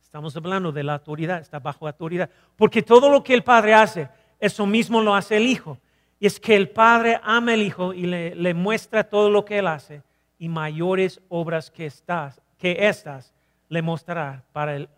Estamos 0.01 0.35
hablando 0.37 0.71
de 0.71 0.83
la 0.83 0.93
autoridad, 0.93 1.41
está 1.41 1.59
bajo 1.59 1.87
autoridad. 1.87 2.29
Porque 2.55 2.81
todo 2.81 3.09
lo 3.09 3.23
que 3.23 3.33
el 3.33 3.43
Padre 3.43 3.73
hace, 3.73 4.09
eso 4.39 4.65
mismo 4.65 5.01
lo 5.01 5.13
hace 5.13 5.37
el 5.37 5.47
Hijo. 5.47 5.77
Y 6.19 6.27
es 6.27 6.39
que 6.39 6.55
el 6.55 6.69
Padre 6.69 7.19
ama 7.23 7.53
al 7.53 7.61
Hijo 7.61 7.93
y 7.93 8.05
le, 8.05 8.53
muestra 8.53 9.03
todo 9.03 9.29
lo 9.29 9.43
que 9.43 9.59
Él 9.59 9.67
hace 9.67 10.01
y 10.39 10.47
mayores 10.47 11.19
obras 11.27 11.69
que, 11.69 11.85
estas, 11.85 12.41
que 12.57 12.87
estas 12.87 13.33
le 13.67 13.81
mostrará 13.81 14.43
para 14.53 14.75
el, 14.75 14.89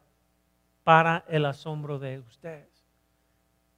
para 0.88 1.26
el 1.28 1.46
asombro 1.46 2.00
de 2.00 2.20
ustedes. 2.20 2.88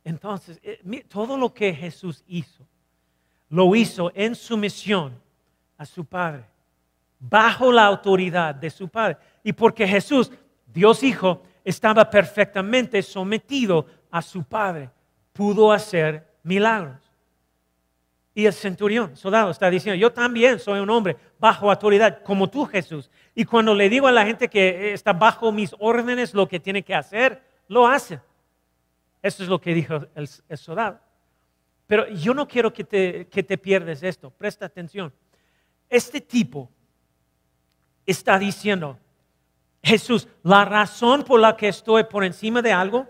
Entonces, 0.04 0.60
eh, 0.62 1.04
todo 1.10 1.38
lo 1.38 1.51
que 1.51 1.74
Jesús 1.74 2.24
hizo, 2.28 2.63
lo 3.50 3.75
hizo 3.75 4.12
en 4.13 4.36
sumisión 4.36 5.20
a 5.75 5.88
su 5.88 6.06
Padre, 6.06 6.46
bajo 7.18 7.72
la 7.72 7.88
autoridad 7.88 8.54
de 8.54 8.70
su 8.70 8.88
Padre. 8.88 9.18
Y 9.44 9.54
porque 9.54 9.88
Jesús, 9.88 10.32
Dios 10.68 11.01
Hijo, 11.01 11.42
estaba 11.63 12.08
perfectamente 12.08 13.01
sometido 13.01 13.88
a 14.12 14.22
su 14.22 14.44
Padre, 14.44 14.92
pudo 15.34 15.72
hacer 15.72 16.32
milagros. 16.44 17.09
Y 18.39 18.46
el 18.46 18.53
centurión, 18.53 19.17
soldado, 19.17 19.51
está 19.51 19.69
diciendo, 19.69 20.00
yo 20.00 20.13
también 20.13 20.62
soy 20.62 20.79
un 20.79 20.89
hombre 20.89 21.17
bajo 21.38 21.69
autoridad, 21.69 22.24
como 22.24 22.50
tú 22.50 22.63
Jesús. 22.63 23.12
Y 23.36 23.43
cuando 23.43 23.75
le 23.75 23.89
digo 23.89 24.08
a 24.08 24.13
la 24.13 24.25
gente 24.25 24.48
que 24.48 24.93
está 24.93 25.12
bajo 25.12 25.51
mis 25.51 25.75
órdenes 25.77 26.34
lo 26.34 26.48
que 26.48 26.58
tiene 26.58 26.81
que 26.81 26.96
hacer, 26.96 27.43
lo 27.67 27.86
hace. 27.86 28.22
Eso 29.22 29.43
es 29.43 29.50
lo 29.50 29.60
que 29.60 29.74
dijo 29.74 30.08
el, 30.15 30.58
soldado. 30.58 31.01
Pero 31.86 32.08
yo 32.08 32.34
no 32.34 32.48
quiero 32.48 32.72
que 32.72 32.86
te, 32.86 33.27
que 33.27 33.43
te 33.43 33.58
pierdes 33.58 34.03
esto, 34.03 34.29
presta 34.29 34.65
atención. 34.65 35.12
Este 35.89 36.22
tipo 36.22 36.69
está 38.05 38.39
diciendo, 38.39 38.98
Jesús, 39.84 40.29
la 40.43 40.63
razón 40.63 41.24
por 41.24 41.41
la 41.41 41.58
que 41.58 41.67
estoy 41.67 42.05
por 42.05 42.24
encima 42.24 42.62
de 42.62 42.72
algo 42.72 43.05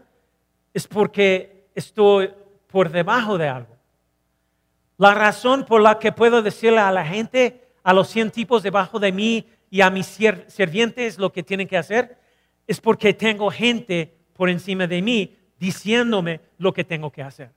es 0.74 0.88
porque 0.88 1.70
estoy 1.76 2.34
por 2.66 2.90
debajo 2.90 3.38
de 3.38 3.48
algo. 3.48 3.79
La 5.00 5.14
razón 5.14 5.64
por 5.64 5.80
la 5.80 5.98
que 5.98 6.12
puedo 6.12 6.42
decirle 6.42 6.80
a 6.80 6.92
la 6.92 7.06
gente, 7.06 7.70
a 7.84 7.94
los 7.94 8.10
cien 8.10 8.30
tipos 8.32 8.64
debajo 8.64 9.00
de 9.00 9.14
mí 9.14 9.48
y 9.70 9.80
a 9.80 9.90
mis 9.90 10.06
sirvientes 10.48 11.18
lo 11.18 11.32
que 11.32 11.42
tienen 11.42 11.70
que 11.70 11.78
hacer, 11.78 12.18
es 12.68 12.82
porque 12.82 13.14
tengo 13.14 13.50
gente 13.50 14.14
por 14.34 14.50
encima 14.50 14.88
de 14.88 15.02
mí 15.02 15.38
diciéndome 15.58 16.42
lo 16.58 16.74
que 16.74 16.84
tengo 16.84 17.10
que 17.10 17.24
hacer. 17.24 17.54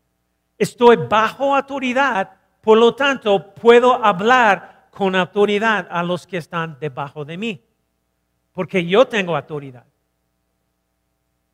Estoy 0.56 0.94
bajo 0.94 1.56
autoridad, 1.56 2.30
por 2.60 2.78
lo 2.78 2.94
tanto 2.94 3.52
puedo 3.54 3.92
hablar 3.92 4.86
con 4.92 5.16
autoridad 5.16 5.88
a 5.90 6.04
los 6.04 6.28
que 6.28 6.36
están 6.36 6.78
debajo 6.78 7.24
de 7.24 7.38
mí, 7.38 7.64
porque 8.52 8.86
yo 8.86 9.08
tengo 9.08 9.34
autoridad. 9.34 9.86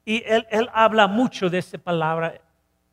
Y 0.04 0.22
él, 0.26 0.46
él 0.50 0.68
habla 0.74 1.06
mucho 1.06 1.48
de 1.48 1.60
esa 1.60 1.78
palabra, 1.78 2.38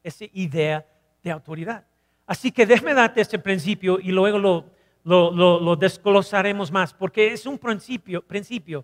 esa 0.02 0.24
idea 0.32 0.86
de 1.22 1.32
autoridad. 1.32 1.84
Así 2.28 2.52
que 2.52 2.66
déjeme 2.66 2.94
darte 2.94 3.22
este 3.22 3.38
principio 3.38 4.00
y 4.00 4.12
luego 4.12 4.40
lo, 4.40 4.66
lo, 5.06 5.76
desglosaremos 5.76 6.72
más, 6.72 6.94
porque 6.94 7.32
es 7.32 7.46
un 7.46 7.60
principio, 7.60 8.22
principio 8.22 8.84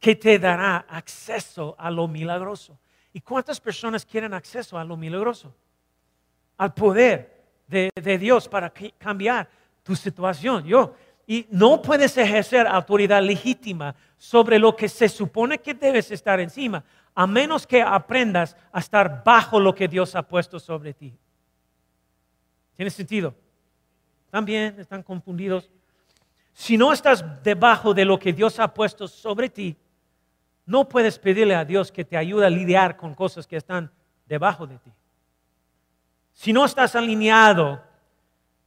que 0.00 0.16
te 0.16 0.38
dará 0.38 0.86
acceso 0.88 1.76
a 1.78 1.90
lo 1.90 2.08
milagroso. 2.08 2.78
¿Y 3.12 3.20
cuántas 3.20 3.60
personas 3.60 4.04
quieren 4.04 4.34
acceso 4.34 4.78
a 4.78 4.84
lo 4.84 4.96
milagroso? 4.96 5.54
Al 6.56 6.74
poder 6.74 7.40
de, 7.66 8.18
Dios 8.18 8.48
para 8.48 8.72
cambiar 8.98 9.48
tu 9.82 9.94
situación. 9.94 10.64
Yo, 10.64 10.94
y 11.26 11.46
no 11.50 11.80
puedes 11.80 12.16
ejercer 12.16 12.66
autoridad 12.66 13.22
legítima 13.22 13.94
sobre 14.16 14.58
lo 14.58 14.74
que 14.74 14.88
se 14.88 15.08
supone 15.08 15.58
que 15.58 15.74
debes 15.74 16.10
estar 16.10 16.40
encima, 16.40 16.82
a 17.14 17.26
menos 17.26 17.66
que 17.66 17.82
aprendas 17.82 18.56
a 18.72 18.80
estar 18.80 19.22
bajo 19.24 19.60
lo 19.60 19.74
que 19.74 19.86
Dios 19.86 20.16
ha 20.16 20.22
puesto 20.22 20.58
sobre 20.58 20.94
ti. 20.94 21.16
¿Tiene 22.80 22.90
sentido? 22.90 23.34
¿También 24.30 24.80
están 24.80 25.02
confundidos? 25.02 25.70
Si 26.54 26.78
no 26.78 26.94
estás 26.94 27.22
debajo 27.42 27.92
de 27.92 28.06
lo 28.06 28.18
que 28.18 28.32
Dios 28.32 28.58
ha 28.58 28.72
puesto 28.72 29.06
sobre 29.06 29.50
ti, 29.50 29.76
no 30.64 30.88
puedes 30.88 31.18
pedirle 31.18 31.54
a 31.54 31.66
Dios 31.66 31.92
que 31.92 32.06
te 32.06 32.16
ayude 32.16 32.46
a 32.46 32.48
lidiar 32.48 32.96
con 32.96 33.14
cosas 33.14 33.46
que 33.46 33.58
están 33.58 33.92
debajo 34.24 34.66
de 34.66 34.78
ti. 34.78 34.90
Si 36.32 36.54
no 36.54 36.64
estás 36.64 36.96
alineado 36.96 37.82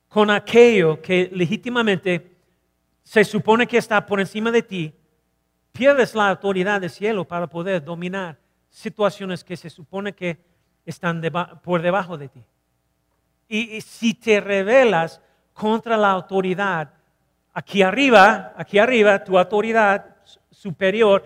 con 0.10 0.30
aquello 0.30 1.02
que 1.02 1.32
legítimamente 1.34 2.38
se 3.02 3.24
supone 3.24 3.66
que 3.66 3.80
está 3.80 4.06
por 4.06 4.20
encima 4.20 4.52
de 4.52 4.62
ti, 4.62 4.94
pierdes 5.72 6.14
la 6.14 6.30
autoridad 6.30 6.82
del 6.82 6.92
cielo 6.92 7.28
para 7.28 7.48
poder 7.48 7.84
dominar 7.84 8.38
situaciones 8.70 9.44
que 9.44 9.58
se 9.58 9.72
supone 9.72 10.14
que 10.14 10.38
están 10.86 11.20
por 11.64 11.82
debajo 11.82 12.16
de 12.16 12.30
ti. 12.30 12.44
Y, 13.48 13.78
y 13.78 13.82
si 13.82 14.14
te 14.14 14.40
rebelas 14.40 15.22
contra 15.54 15.98
la 15.98 16.12
autoridad, 16.12 16.92
aquí 17.54 17.82
arriba, 17.82 18.54
aquí 18.58 18.80
arriba, 18.80 19.24
tu 19.24 19.38
autoridad 19.38 20.16
superior, 20.52 21.24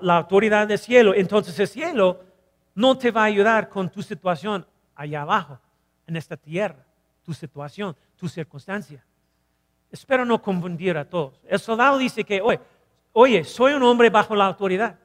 la 0.00 0.16
autoridad 0.16 0.66
del 0.66 0.78
cielo, 0.78 1.14
entonces 1.14 1.58
el 1.58 1.68
cielo 1.68 2.20
no 2.74 2.96
te 2.98 3.10
va 3.10 3.22
a 3.22 3.26
ayudar 3.26 3.68
con 3.68 3.88
tu 3.88 4.02
situación 4.02 4.66
allá 4.94 5.22
abajo, 5.22 5.58
en 6.06 6.16
esta 6.16 6.36
tierra, 6.36 6.84
tu 7.22 7.32
situación, 7.32 7.96
tu 8.16 8.28
circunstancia. 8.28 9.04
Espero 9.90 10.24
no 10.24 10.40
confundir 10.40 10.96
a 10.96 11.04
todos. 11.04 11.40
El 11.46 11.58
soldado 11.58 11.98
dice 11.98 12.24
que, 12.24 12.40
oye, 12.40 12.60
oye, 13.12 13.44
soy 13.44 13.72
un 13.72 13.82
hombre 13.82 14.10
bajo 14.10 14.34
la 14.34 14.46
autoridad, 14.46 14.98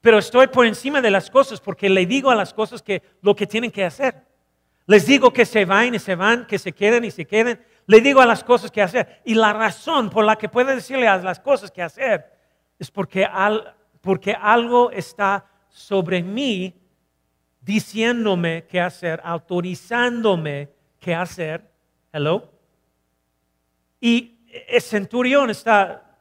pero 0.00 0.18
estoy 0.18 0.46
por 0.46 0.66
encima 0.66 1.00
de 1.00 1.10
las 1.10 1.30
cosas 1.30 1.60
porque 1.60 1.88
le 1.88 2.06
digo 2.06 2.30
a 2.30 2.34
las 2.34 2.54
cosas 2.54 2.82
que 2.82 3.02
lo 3.22 3.34
que 3.34 3.46
tienen 3.46 3.70
que 3.70 3.84
hacer. 3.84 4.22
Les 4.86 5.04
digo 5.06 5.32
que 5.32 5.44
se 5.44 5.64
van 5.64 5.94
y 5.94 5.98
se 5.98 6.14
van, 6.14 6.46
que 6.46 6.58
se 6.58 6.72
queden 6.72 7.04
y 7.04 7.10
se 7.10 7.26
queden. 7.26 7.60
Le 7.86 8.00
digo 8.00 8.20
a 8.20 8.26
las 8.26 8.44
cosas 8.44 8.70
que 8.70 8.82
hacer. 8.82 9.20
Y 9.24 9.34
la 9.34 9.52
razón 9.52 10.10
por 10.10 10.24
la 10.24 10.36
que 10.36 10.48
puedo 10.48 10.74
decirle 10.74 11.08
a 11.08 11.16
las 11.18 11.40
cosas 11.40 11.70
que 11.70 11.82
hacer 11.82 12.32
es 12.78 12.90
porque, 12.90 13.28
porque 14.00 14.32
algo 14.32 14.90
está 14.90 15.46
sobre 15.68 16.22
mí 16.22 16.74
diciéndome 17.60 18.64
qué 18.68 18.80
hacer, 18.80 19.20
autorizándome 19.24 20.70
qué 21.00 21.14
hacer. 21.14 21.68
Hello. 22.12 22.52
Y 24.00 24.38
el 24.68 24.80
centurión 24.80 25.50
está, 25.50 26.16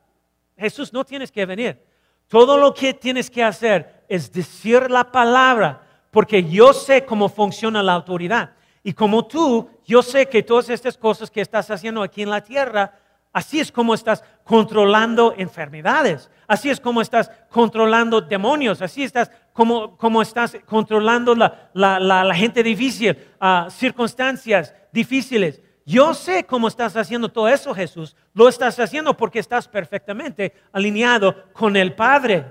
Jesús, 0.57 0.91
no 0.91 1.05
tienes 1.05 1.31
que 1.31 1.45
venir. 1.45 1.79
Todo 2.27 2.57
lo 2.57 2.73
que 2.73 2.95
tienes 2.95 3.29
que 3.29 3.43
hacer 3.43 4.03
es 4.07 4.31
decir 4.31 4.89
la 4.89 5.11
palabra, 5.11 5.84
porque 6.15 6.45
yo 6.45 6.71
sé 6.71 7.03
cómo 7.03 7.27
funciona 7.27 7.83
la 7.83 7.91
autoridad. 7.91 8.51
Y 8.83 8.93
como 8.93 9.25
tú, 9.25 9.69
yo 9.85 10.01
sé 10.01 10.27
que 10.27 10.43
todas 10.43 10.69
estas 10.69 10.97
cosas 10.97 11.29
que 11.29 11.41
estás 11.41 11.69
haciendo 11.69 12.01
aquí 12.01 12.21
en 12.21 12.29
la 12.29 12.39
tierra, 12.39 12.93
así 13.33 13.59
es 13.59 13.69
como 13.69 13.93
estás 13.93 14.23
controlando 14.45 15.33
enfermedades, 15.37 16.31
así 16.47 16.69
es 16.69 16.79
como 16.79 17.01
estás 17.01 17.29
controlando 17.49 18.21
demonios, 18.21 18.81
así 18.81 19.03
estás 19.03 19.29
como, 19.51 19.97
como 19.97 20.21
estás 20.21 20.57
controlando 20.65 21.35
la, 21.35 21.69
la, 21.73 22.33
gente 22.33 22.63
difícil, 22.63 23.17
uh, 23.41 23.69
circunstancias 23.69 24.73
difíciles. 24.93 25.61
Yo 25.85 26.13
sé 26.13 26.45
cómo 26.45 26.69
estás 26.69 26.95
haciendo 26.95 27.27
todo 27.27 27.49
eso, 27.49 27.75
Jesús. 27.75 28.15
Lo 28.33 28.47
estás 28.47 28.79
haciendo 28.79 29.17
porque 29.17 29.39
estás 29.39 29.67
perfectamente 29.67 30.53
alineado 30.71 31.51
con 31.51 31.75
el 31.75 31.93
Padre. 31.93 32.45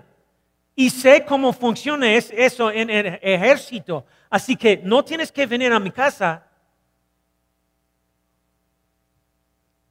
Y 0.77 0.91
sé 0.91 1.25
cómo 1.25 1.53
funciona 1.53 2.13
eso 2.13 2.71
en 2.71 2.91
el 2.91 3.19
ejército. 3.23 4.05
Así 4.29 4.57
que 4.57 4.79
no 4.79 5.05
tienes 5.05 5.31
que 5.31 5.47
venir 5.47 5.73
a 5.73 5.79
mi 5.79 5.91
casa. 5.91 6.45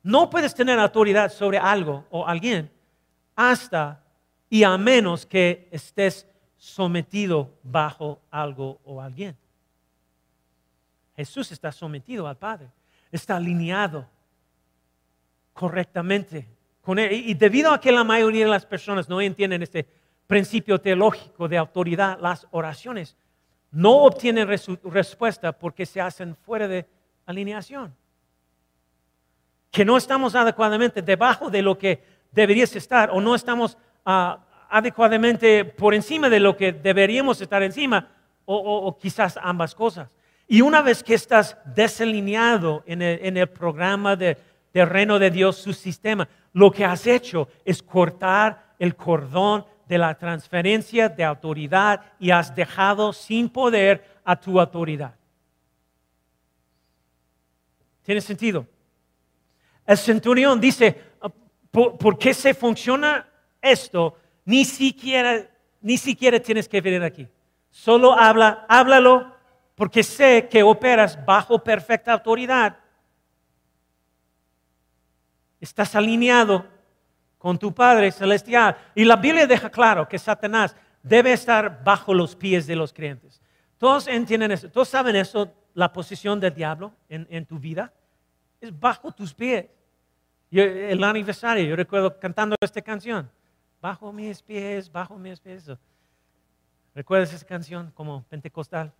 No 0.01 0.29
puedes 0.29 0.53
tener 0.53 0.77
autoridad 0.79 1.31
sobre 1.31 1.57
algo 1.57 2.05
o 2.09 2.27
alguien 2.27 2.69
hasta 3.35 4.03
y 4.49 4.63
a 4.63 4.77
menos 4.77 5.25
que 5.25 5.69
estés 5.71 6.27
sometido 6.57 7.57
bajo 7.63 8.21
algo 8.29 8.79
o 8.83 9.01
alguien. 9.01 9.37
Jesús 11.15 11.51
está 11.51 11.71
sometido 11.71 12.27
al 12.27 12.37
Padre, 12.37 12.69
está 13.11 13.37
alineado 13.37 14.07
correctamente 15.53 16.47
con 16.81 16.99
Él. 16.99 17.13
Y 17.13 17.33
debido 17.33 17.71
a 17.71 17.79
que 17.79 17.91
la 17.91 18.03
mayoría 18.03 18.45
de 18.45 18.51
las 18.51 18.65
personas 18.65 19.07
no 19.07 19.21
entienden 19.21 19.63
este 19.63 19.87
principio 20.27 20.79
teológico 20.79 21.47
de 21.47 21.57
autoridad, 21.57 22.19
las 22.19 22.47
oraciones 22.51 23.15
no 23.73 24.03
obtienen 24.03 24.47
respuesta 24.47 25.51
porque 25.51 25.85
se 25.85 25.99
hacen 25.99 26.35
fuera 26.35 26.67
de 26.67 26.85
alineación. 27.25 27.93
Que 29.71 29.83
no 29.83 29.97
estamos 29.97 30.35
adecuadamente 30.35 31.01
debajo 31.01 31.49
de 31.49 31.63
lo 31.63 31.77
que 31.77 32.03
deberías 32.31 32.75
estar 32.75 33.09
o 33.09 33.19
no 33.19 33.33
estamos 33.33 33.77
ah, 34.05 34.39
adecuadamente 34.69 35.65
por 35.65 35.95
encima 35.95 36.29
de 36.29 36.39
lo 36.39 36.55
que 36.55 36.71
deberíamos 36.71 37.41
estar 37.41 37.63
encima 37.63 38.09
o, 38.45 38.97
quizás 39.01 39.39
ambas 39.41 39.73
cosas. 39.73 40.15
Y 40.47 40.61
una 40.61 40.81
vez 40.81 41.03
que 41.03 41.15
estás 41.15 41.57
desalineado 41.65 42.83
en 42.85 43.01
el, 43.01 43.47
programa 43.47 44.15
del 44.15 44.37
reino 44.73 45.17
de 45.17 45.31
Dios, 45.31 45.57
su 45.57 45.73
sistema, 45.73 46.27
lo 46.51 46.71
que 46.71 46.85
has 46.85 47.07
hecho 47.07 47.47
es 47.65 47.81
cortar 47.81 48.75
el 48.77 48.95
cordón 48.95 49.65
de 49.87 49.97
la 49.97 50.15
transferencia 50.17 51.09
de 51.09 51.23
autoridad 51.23 52.01
y 52.19 52.31
has 52.31 52.55
dejado 52.55 53.13
sin 53.13 53.49
poder 53.49 54.03
a 54.23 54.35
tu 54.35 54.59
autoridad. 54.59 55.15
¿Tiene 58.03 58.21
sentido? 58.21 58.67
El 59.85 59.97
centurión 59.97 60.59
dice, 60.59 61.01
ah, 61.21 61.29
¿por, 61.71 62.17
qué 62.17 62.33
se 62.33 62.53
funciona 62.53 63.27
esto? 63.61 64.17
Ni 64.45 64.65
siquiera, 64.65 65.49
ni 65.81 65.97
siquiera 65.97 66.39
tienes 66.39 66.67
que 66.67 66.81
venir 66.81 67.03
aquí. 67.03 67.27
Solo 67.69 68.13
habla, 68.13 68.65
háblalo 68.69 69.33
porque 69.75 70.03
sé 70.03 70.47
que 70.49 70.63
operas 70.63 71.23
bajo 71.25 71.63
perfecta 71.63 72.13
autoridad. 72.13 72.77
Estás 75.59 75.95
alineado 75.95 76.72
con 77.43 77.59
tu 77.59 77.73
Padre 77.73 78.09
Celestial. 78.09 78.77
Y 78.95 79.03
la 79.03 79.17
Biblia 79.17 79.45
deja 79.45 79.69
claro 79.69 80.07
que 80.07 80.17
Satanás 80.17 80.73
debe 81.03 81.33
estar 81.33 81.83
bajo 81.83 82.13
los 82.13 82.37
pies 82.37 82.65
de 82.65 82.73
los 82.73 82.93
creyentes. 82.93 83.41
Todos 83.77 84.07
entienden 84.07 84.53
eso, 84.53 84.69
todos 84.69 84.87
saben 84.87 85.17
eso, 85.17 85.53
la 85.73 85.91
posición 85.91 86.39
del 86.39 86.53
diablo 86.53 86.93
en, 87.09 87.45
tu 87.45 87.59
vida. 87.59 87.91
Es 88.61 88.79
bajo 88.79 89.11
tus 89.11 89.33
pies. 89.33 89.65
el 90.51 91.03
aniversario, 91.03 91.65
yo 91.65 91.75
recuerdo 91.75 92.17
cantando 92.17 92.55
esta 92.61 92.81
canción. 92.81 93.29
Bajo 93.81 94.13
mis 94.13 94.41
pies, 94.41 94.89
bajo 94.89 95.17
mis 95.17 95.37
pies. 95.41 95.69
¿Recuerdas 96.95 97.33
esa 97.33 97.45
canción 97.45 97.91
como 97.93 98.23
pentecostal? 98.29 98.93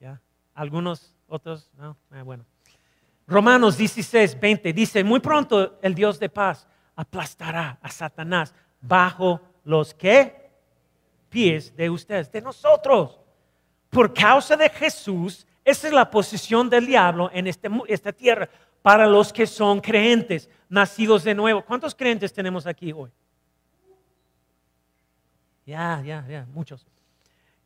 ¿Ya? 0.00 0.18
Algunos, 0.54 1.14
otros, 1.28 1.70
no, 1.76 1.94
ah, 2.10 2.22
bueno. 2.22 2.46
Romanos 3.26 3.76
16, 3.76 4.40
20 4.40 4.72
dice, 4.72 5.04
muy 5.04 5.20
pronto 5.20 5.78
el 5.82 5.94
Dios 5.94 6.18
de 6.18 6.30
paz 6.30 6.66
aplastará 6.96 7.78
a 7.80 7.90
Satanás 7.90 8.54
bajo 8.80 9.40
los 9.64 9.94
que 9.94 10.50
pies 11.28 11.76
de 11.76 11.90
ustedes, 11.90 12.32
de 12.32 12.40
nosotros. 12.40 13.20
Por 13.90 14.12
causa 14.12 14.56
de 14.56 14.68
Jesús, 14.70 15.46
esa 15.64 15.86
es 15.86 15.92
la 15.92 16.10
posición 16.10 16.68
del 16.70 16.86
diablo 16.86 17.30
en 17.32 17.46
este, 17.46 17.68
esta 17.88 18.12
tierra 18.12 18.48
para 18.82 19.06
los 19.06 19.32
que 19.32 19.46
son 19.46 19.80
creyentes, 19.80 20.48
nacidos 20.68 21.24
de 21.24 21.34
nuevo. 21.34 21.62
¿Cuántos 21.62 21.94
creyentes 21.94 22.32
tenemos 22.32 22.66
aquí 22.66 22.92
hoy? 22.92 23.10
Ya, 25.66 26.00
ya, 26.04 26.24
ya, 26.28 26.46
muchos. 26.54 26.86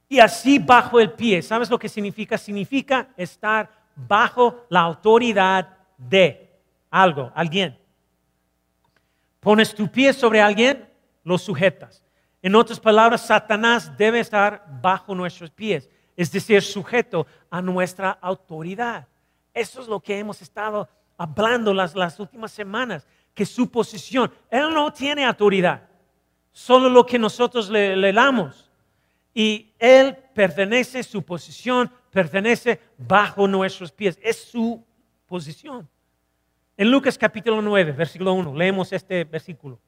Y 0.08 0.18
así 0.18 0.58
bajo 0.58 0.98
el 0.98 1.12
pie, 1.12 1.42
¿sabes 1.42 1.70
lo 1.70 1.78
que 1.78 1.88
significa? 1.88 2.36
Significa 2.38 3.08
estar 3.16 3.70
bajo 3.94 4.64
la 4.70 4.80
autoridad 4.80 5.76
de 5.98 6.50
algo, 6.90 7.30
alguien. 7.34 7.79
Pones 9.40 9.74
tu 9.74 9.90
pie 9.90 10.12
sobre 10.12 10.40
alguien, 10.40 10.88
lo 11.24 11.38
sujetas. 11.38 12.02
En 12.42 12.54
otras 12.54 12.78
palabras, 12.78 13.26
Satanás 13.26 13.96
debe 13.96 14.20
estar 14.20 14.64
bajo 14.82 15.14
nuestros 15.14 15.50
pies, 15.50 15.88
es 16.16 16.30
decir, 16.30 16.62
sujeto 16.62 17.26
a 17.50 17.60
nuestra 17.60 18.10
autoridad. 18.10 19.08
Eso 19.52 19.80
es 19.80 19.88
lo 19.88 20.00
que 20.00 20.18
hemos 20.18 20.40
estado 20.40 20.88
hablando 21.16 21.74
las, 21.74 21.94
las 21.94 22.18
últimas 22.18 22.52
semanas, 22.52 23.06
que 23.34 23.44
su 23.44 23.70
posición, 23.70 24.32
él 24.50 24.72
no 24.72 24.92
tiene 24.92 25.24
autoridad, 25.24 25.88
solo 26.52 26.88
lo 26.88 27.04
que 27.04 27.18
nosotros 27.18 27.68
le, 27.68 27.96
le 27.96 28.12
damos. 28.12 28.70
Y 29.32 29.72
él 29.78 30.16
pertenece, 30.34 31.02
su 31.02 31.22
posición 31.22 31.90
pertenece 32.10 32.80
bajo 32.96 33.46
nuestros 33.46 33.92
pies, 33.92 34.18
es 34.22 34.36
su 34.36 34.84
posición. 35.26 35.88
En 36.80 36.90
Lucas 36.90 37.18
capítulo 37.18 37.60
9, 37.60 37.92
versículo 37.92 38.32
1, 38.32 38.54
leemos 38.54 38.90
este 38.90 39.24
versículo. 39.24 39.78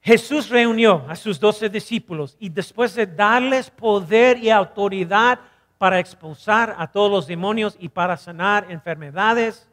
Jesús 0.00 0.48
reunió 0.48 1.04
a 1.06 1.14
sus 1.14 1.38
doce 1.38 1.68
discípulos 1.68 2.38
y 2.40 2.48
después 2.48 2.94
de 2.94 3.06
darles 3.06 3.68
poder 3.68 4.38
y 4.38 4.48
autoridad 4.48 5.38
para 5.76 5.98
expulsar 5.98 6.74
a 6.78 6.90
todos 6.90 7.10
los 7.10 7.26
demonios 7.26 7.76
y 7.78 7.90
para 7.90 8.16
sanar 8.16 8.70
enfermedades, 8.70 9.68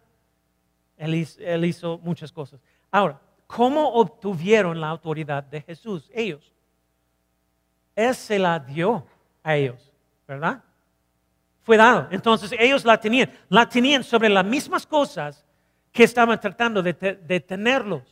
él 0.97 1.63
hizo, 1.63 1.97
muchas 1.99 2.33
cosas. 2.33 2.59
Ahora, 2.91 3.21
¿cómo 3.47 3.87
obtuvieron 3.93 4.81
la 4.81 4.89
autoridad 4.89 5.45
de 5.45 5.61
Jesús? 5.61 6.11
Ellos. 6.13 6.53
Él 7.95 8.13
se 8.13 8.37
la 8.37 8.59
dio 8.59 9.07
a 9.41 9.55
ellos, 9.55 9.93
¿verdad? 10.27 10.61
Fue 11.63 11.77
dado. 11.77 12.09
Entonces 12.11 12.53
ellos 12.59 12.83
la 12.83 12.99
tenían. 12.99 13.31
La 13.47 13.69
tenían 13.69 14.03
sobre 14.03 14.27
las 14.27 14.43
mismas 14.43 14.85
cosas 14.85 15.46
que 15.97 16.03
estaban 16.03 16.39
tratando 16.39 16.83
de, 16.83 16.93
de 16.93 17.39
tenerlos. 17.39 18.03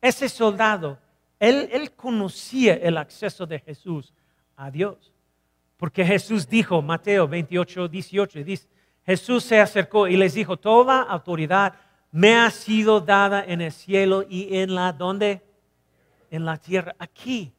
Ese 0.00 0.28
soldado, 0.28 0.96
él, 1.40 1.90
conocía 1.96 2.74
el 2.74 2.96
acceso 2.96 3.44
de 3.44 3.58
Jesús 3.58 4.14
a 4.54 4.70
Dios. 4.70 5.12
Porque 5.76 6.04
Jesús 6.04 6.48
dijo, 6.48 6.80
Mateo 6.82 7.26
28, 7.26 7.88
18, 7.88 8.44
dice, 8.44 8.68
Jesús 9.04 9.42
se 9.42 9.58
acercó 9.58 10.06
y 10.06 10.16
les 10.16 10.34
dijo, 10.34 10.56
toda 10.56 11.02
autoridad 11.02 11.74
me 12.12 12.36
ha 12.36 12.48
sido 12.52 13.00
dada 13.00 13.42
en 13.44 13.60
el 13.60 13.72
cielo 13.72 14.24
y 14.28 14.56
en 14.58 14.72
la, 14.76 14.92
¿dónde? 14.92 15.42
En 16.30 16.44
la 16.44 16.58
tierra, 16.58 16.94
aquí, 16.96 17.52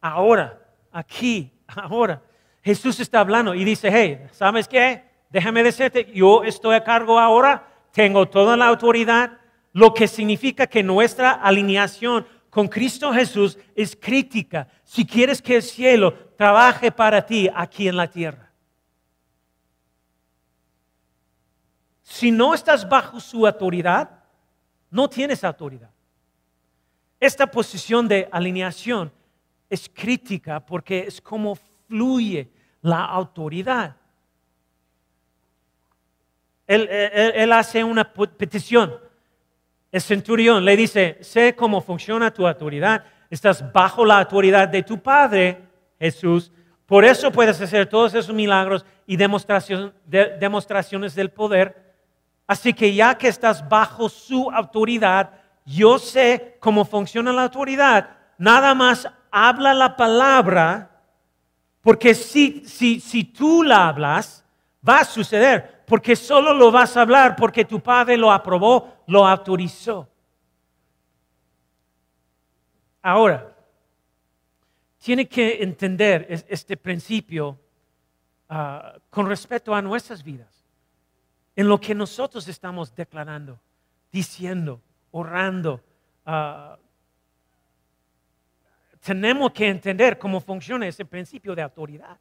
ahora, 0.00 0.58
aquí, 0.90 1.52
ahora. 1.66 2.22
Jesús 2.62 2.98
está 2.98 3.20
hablando 3.20 3.54
y 3.54 3.62
dice, 3.62 3.90
hey, 3.92 4.26
¿sabes 4.32 4.66
qué? 4.66 5.07
Déjame 5.30 5.62
decirte, 5.62 6.10
yo 6.12 6.42
estoy 6.44 6.74
a 6.74 6.84
cargo 6.84 7.18
ahora, 7.18 7.68
tengo 7.92 8.26
toda 8.28 8.56
la 8.56 8.66
autoridad, 8.68 9.38
lo 9.72 9.92
que 9.92 10.08
significa 10.08 10.66
que 10.66 10.82
nuestra 10.82 11.32
alineación 11.32 12.26
con 12.50 12.68
Cristo 12.68 13.12
Jesús 13.12 13.58
es 13.74 13.94
crítica 13.94 14.68
si 14.84 15.06
quieres 15.06 15.42
que 15.42 15.56
el 15.56 15.62
cielo 15.62 16.14
trabaje 16.36 16.90
para 16.90 17.24
ti 17.24 17.48
aquí 17.54 17.88
en 17.88 17.96
la 17.96 18.08
tierra. 18.08 18.50
Si 22.02 22.30
no 22.30 22.54
estás 22.54 22.88
bajo 22.88 23.20
su 23.20 23.46
autoridad, 23.46 24.24
no 24.90 25.08
tienes 25.08 25.44
autoridad. 25.44 25.90
Esta 27.20 27.46
posición 27.46 28.08
de 28.08 28.28
alineación 28.32 29.12
es 29.68 29.90
crítica 29.92 30.64
porque 30.64 31.00
es 31.00 31.20
como 31.20 31.58
fluye 31.86 32.50
la 32.80 33.04
autoridad. 33.04 33.96
Él, 36.68 36.88
él 36.88 37.52
hace 37.52 37.82
una 37.82 38.12
petición. 38.12 38.94
El 39.90 40.00
centurión 40.00 40.64
le 40.64 40.76
dice, 40.76 41.18
sé 41.22 41.56
cómo 41.56 41.80
funciona 41.80 42.30
tu 42.30 42.46
autoridad, 42.46 43.04
estás 43.30 43.72
bajo 43.72 44.04
la 44.04 44.18
autoridad 44.18 44.68
de 44.68 44.82
tu 44.84 45.00
Padre, 45.00 45.62
Jesús, 45.98 46.52
por 46.86 47.04
eso 47.04 47.30
puedes 47.30 47.60
hacer 47.60 47.86
todos 47.86 48.14
esos 48.14 48.34
milagros 48.34 48.84
y 49.06 49.16
demostraciones 49.16 51.14
del 51.14 51.30
poder. 51.30 51.94
Así 52.46 52.72
que 52.72 52.94
ya 52.94 53.16
que 53.16 53.28
estás 53.28 53.68
bajo 53.68 54.08
su 54.08 54.50
autoridad, 54.50 55.32
yo 55.66 55.98
sé 55.98 56.56
cómo 56.60 56.86
funciona 56.86 57.30
la 57.30 57.42
autoridad, 57.42 58.08
nada 58.38 58.74
más 58.74 59.06
habla 59.30 59.74
la 59.74 59.96
palabra, 59.96 60.90
porque 61.82 62.14
si, 62.14 62.64
si, 62.66 63.00
si 63.00 63.24
tú 63.24 63.62
la 63.62 63.88
hablas, 63.88 64.44
va 64.86 65.00
a 65.00 65.04
suceder 65.04 65.77
porque 65.88 66.14
solo 66.14 66.52
lo 66.52 66.70
vas 66.70 66.96
a 66.96 67.02
hablar 67.02 67.34
porque 67.34 67.64
tu 67.64 67.80
padre 67.80 68.16
lo 68.16 68.30
aprobó, 68.30 69.02
lo 69.06 69.26
autorizó. 69.26 70.06
Ahora, 73.00 73.56
tiene 74.98 75.26
que 75.26 75.62
entender 75.62 76.26
este 76.48 76.76
principio 76.76 77.58
ah, 78.50 78.98
con 79.08 79.26
respecto 79.26 79.74
a 79.74 79.80
nuestras 79.80 80.22
vidas, 80.22 80.64
en 81.56 81.66
lo 81.66 81.80
que 81.80 81.94
nosotros 81.94 82.46
estamos 82.48 82.94
declarando, 82.94 83.58
diciendo, 84.12 84.82
orando. 85.10 85.80
Ah, 86.26 86.76
tenemos 89.00 89.52
que 89.52 89.68
entender 89.68 90.18
cómo 90.18 90.40
funciona 90.40 90.86
ese 90.86 91.06
principio 91.06 91.54
de 91.54 91.62
autoridad. 91.62 92.18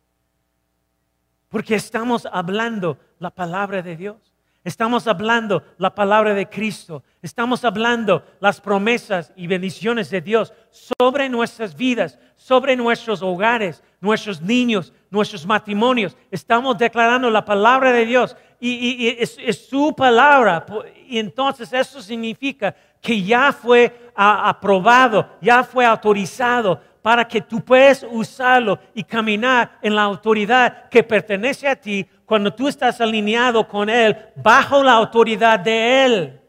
Porque 1.50 1.76
estamos 1.76 2.28
hablando 2.32 2.98
la 3.20 3.30
palabra 3.30 3.82
de 3.82 3.96
Dios. 3.96 4.18
Estamos 4.64 5.08
hablando 5.08 5.64
la 5.78 5.96
palabra 5.96 6.34
de 6.34 6.50
Cristo. 6.50 7.02
Estamos 7.22 7.64
hablando 7.64 8.26
las 8.42 8.60
promesas 8.60 9.32
y 9.38 9.48
bendiciones 9.48 10.10
de 10.10 10.20
Dios 10.20 10.52
sobre 10.72 11.30
nuestras 11.30 11.74
vidas, 11.74 12.20
sobre 12.36 12.76
nuestros 12.76 13.22
hogares, 13.22 13.82
nuestros 14.02 14.42
niños, 14.42 14.92
nuestros 15.10 15.46
matrimonios. 15.46 16.18
Estamos 16.32 16.78
declarando 16.78 17.30
la 17.30 17.46
palabra 17.46 17.94
de 17.94 18.06
Dios 18.06 18.36
y, 18.60 19.08
es, 19.18 19.38
su 19.70 19.96
palabra. 19.96 20.66
Y 21.08 21.18
entonces 21.18 21.72
eso 21.72 22.02
significa 22.02 22.76
que 23.02 23.24
ya 23.24 23.54
fue 23.54 24.12
aprobado, 24.14 25.30
ya 25.40 25.64
fue 25.64 25.86
autorizado 25.86 26.82
para 27.08 27.26
que 27.26 27.40
tú 27.40 27.64
puedas 27.64 28.06
usarlo 28.12 28.78
y 28.94 29.02
caminar 29.02 29.80
en 29.82 29.96
la 29.96 30.02
autoridad 30.02 30.90
que 30.90 31.02
pertenece 31.02 31.66
a 31.66 31.74
ti 31.78 32.06
cuando 32.26 32.54
tú 32.54 32.68
estás 32.68 33.00
alineado 33.00 33.66
con 33.66 33.90
Él, 33.90 34.18
bajo 34.36 34.84
la 34.84 34.92
autoridad 34.92 35.58
de 35.58 36.04
Él. 36.04 36.42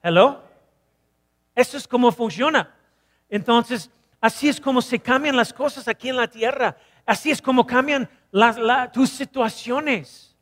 ¿Hello? 0.00 0.40
Eso 1.52 1.76
es 1.76 1.88
como 1.88 2.12
funciona. 2.12 2.72
Entonces, 3.28 3.90
así 4.20 4.48
es 4.48 4.60
como 4.60 4.80
se 4.80 5.00
cambian 5.00 5.34
las 5.34 5.52
cosas 5.52 5.88
aquí 5.88 6.10
en 6.10 6.16
la 6.18 6.28
tierra. 6.28 6.76
Así 7.04 7.32
es 7.32 7.42
como 7.42 7.66
cambian 7.66 8.08
tus 8.92 9.10
situaciones, 9.10 10.36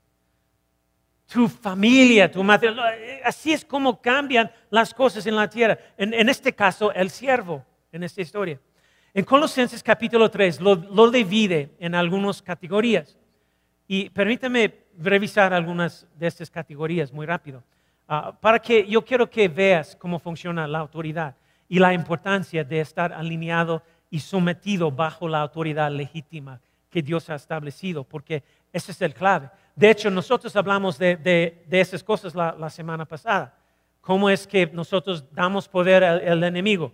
tu 1.33 1.49
familia, 1.49 2.31
tu 2.31 2.45
madre. 2.45 3.23
Así 3.25 3.55
es 3.55 3.65
como 3.65 4.03
cambian 4.03 4.51
las 4.69 4.93
cosas 4.93 5.27
en 5.27 5.35
la 5.35 5.49
tierra. 5.49 5.79
en 5.97 6.29
este 6.29 6.55
caso, 6.55 6.93
el 6.93 7.09
siervo, 7.09 7.65
en 7.91 8.03
esta 8.03 8.21
historia. 8.21 8.61
En 9.19 9.25
Colosenses 9.25 9.83
capítulo 9.83 10.31
3 10.31 10.61
lo, 10.61 11.11
divide 11.11 11.75
en 11.81 11.97
algunas 11.97 12.41
categorías. 12.41 13.19
Y 13.89 14.11
permítame 14.11 14.85
revisar 14.97 15.53
algunas 15.53 16.07
de 16.17 16.29
estas 16.29 16.49
categorías 16.49 17.13
muy 17.13 17.27
rápido. 17.27 17.65
Ah, 18.07 18.39
para 18.41 18.61
que 18.61 18.87
yo 18.87 19.05
quiero 19.05 19.29
que 19.29 19.49
veas 19.49 19.97
cómo 19.97 20.21
funciona 20.21 20.69
la 20.69 20.79
autoridad 20.79 21.35
y 21.69 21.81
la 21.81 21.93
importancia 21.93 22.63
de 22.63 22.79
estar 22.79 23.13
alineado 23.13 23.83
y 24.09 24.21
sometido 24.21 24.89
bajo 24.93 25.27
la 25.27 25.41
autoridad 25.41 25.91
legítima 25.91 26.61
que 26.89 27.03
Dios 27.03 27.29
ha 27.29 27.35
establecido, 27.35 28.05
porque 28.05 28.45
ese 28.73 28.93
es 28.93 29.03
el 29.03 29.15
clave. 29.15 29.51
De 29.75 29.91
hecho, 29.91 30.11
nosotros 30.11 30.55
hablamos 30.55 30.97
de, 30.97 31.67
esas 31.69 32.05
cosas 32.05 32.37
la, 32.37 32.71
semana 32.71 33.05
pasada. 33.05 33.53
¿Cómo 34.01 34.31
es 34.31 34.47
que 34.47 34.69
nosotros 34.69 35.25
damos 35.35 35.67
poder 35.67 36.05
al 36.05 36.45
enemigo? 36.45 36.93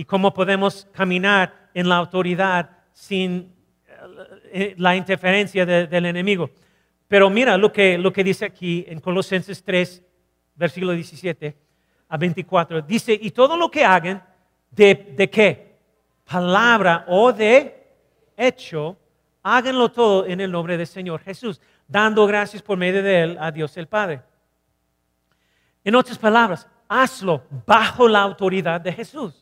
y 0.00 0.04
cómo 0.06 0.32
podemos 0.32 0.88
caminar 0.92 1.59
en 1.74 1.88
la 1.88 1.96
autoridad 1.96 2.70
sin 2.92 3.52
eh, 4.52 4.74
la 4.78 4.96
interferencia 4.96 5.64
del 5.64 6.06
enemigo. 6.06 6.50
Pero 7.06 7.28
mira 7.28 7.56
lo 7.56 7.72
que, 7.72 7.98
lo 7.98 8.12
que 8.12 8.24
dice 8.24 8.44
aquí 8.44 8.84
en 8.88 9.00
Colosenses 9.00 9.62
3, 9.62 10.02
versículo 10.54 10.92
17 10.92 11.56
a 12.08 12.16
24. 12.16 12.82
Dice, 12.82 13.18
y 13.20 13.30
todo 13.30 13.56
lo 13.56 13.70
que 13.70 13.84
hagan, 13.84 14.22
¿de, 14.70 15.14
de 15.16 15.30
qué? 15.30 15.76
Palabra 16.24 17.04
o 17.08 17.32
de 17.32 17.86
hecho, 18.36 18.96
háganlo 19.42 19.90
todo 19.90 20.26
en 20.26 20.40
el 20.40 20.50
nombre 20.50 20.76
del 20.76 20.86
Señor 20.86 21.20
Jesús, 21.20 21.60
dando 21.86 22.26
gracias 22.26 22.62
por 22.62 22.78
medio 22.78 23.02
de 23.02 23.22
Él 23.22 23.36
a 23.40 23.50
Dios 23.50 23.76
el 23.76 23.86
Padre. 23.86 24.22
En 25.82 25.94
otras 25.94 26.18
palabras, 26.18 26.68
hazlo 26.88 27.42
bajo 27.66 28.08
la 28.08 28.20
autoridad 28.22 28.80
de 28.80 28.92
Jesús. 28.92 29.39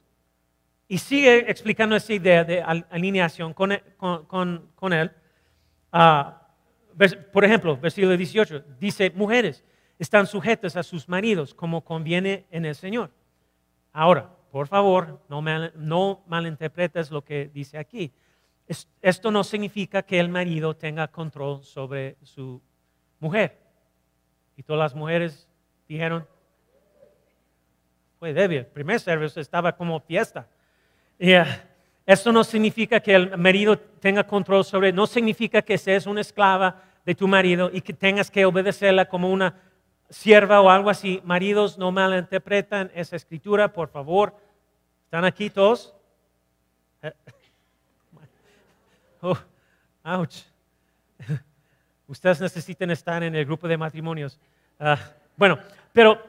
Y 0.89 0.97
sigue 0.97 1.51
explicando 1.51 1.95
esa 1.95 2.15
idea 2.15 2.45
de 2.45 2.63
alineación 2.63 3.53
con, 3.53 3.73
e, 3.73 3.83
él. 4.93 5.13
Ah, 5.93 6.49
por 7.33 7.45
ejemplo, 7.45 7.77
versículo 7.77 8.17
18, 8.17 8.65
dice, 8.81 9.11
mujeres 9.15 9.63
están 9.99 10.27
sujetas 10.27 10.77
a 10.77 10.83
sus 10.83 11.07
maridos 11.07 11.53
como 11.53 11.85
conviene 11.85 12.47
en 12.51 12.65
el 12.65 12.75
Señor. 12.75 13.11
Ahora, 13.93 14.35
por 14.51 14.67
favor, 14.67 15.21
no, 15.29 15.43
no 15.75 16.25
malinterpretes 16.27 17.11
lo 17.11 17.23
que 17.23 17.51
dice 17.53 17.77
aquí. 17.77 18.13
esto 19.03 19.31
no 19.31 19.45
significa 19.45 20.03
que 20.03 20.19
el 20.19 20.31
marido 20.31 20.75
tenga 20.75 21.09
control 21.09 21.65
sobre 21.65 22.17
su 22.23 22.63
mujer. 23.21 23.59
Y 24.57 24.63
todas 24.63 24.81
las 24.81 24.95
mujeres 24.95 25.47
dijeron, 25.87 26.27
fue 28.19 28.33
débil. 28.33 28.59
El 28.59 28.67
primer 28.67 29.01
servicio 29.01 29.41
estaba 29.41 29.77
como 29.77 30.01
fiesta. 30.01 30.49
Yeah. 31.19 31.65
Eso 32.07 32.33
no 32.33 32.43
significa 32.43 33.01
que 33.01 33.15
el 33.15 33.37
marido 33.37 33.79
tenga 33.79 34.25
control 34.25 34.65
sobre, 34.65 34.93
no 34.93 35.07
significa 35.07 35.61
que 35.61 35.77
seas 35.77 36.07
una 36.07 36.23
esclava 36.23 36.83
de 37.05 37.15
tu 37.15 37.29
marido 37.29 37.71
y 37.73 37.83
que 37.83 37.93
tengas 37.93 38.31
que 38.31 38.47
obedecerla 38.47 39.09
como 39.09 39.31
una 39.31 39.55
sierva 40.09 40.61
o 40.61 40.71
algo 40.71 40.89
así, 40.89 41.21
maridos 41.25 41.77
no 41.77 41.93
malinterpretan 41.93 42.91
esa 42.95 43.17
escritura, 43.17 43.73
por 43.73 43.89
favor. 43.89 44.35
¿Están 45.05 45.25
aquí 45.25 45.51
todos? 45.51 45.95
Oh, 49.21 49.37
ouch. 50.05 50.45
Ustedes 52.07 52.41
necesitan 52.41 52.89
estar 52.93 53.21
en 53.25 53.35
el 53.35 53.45
grupo 53.45 53.67
de 53.67 53.77
matrimonios. 53.77 54.39
Ah, 54.79 54.97
bueno, 55.37 55.59
pero 55.93 56.23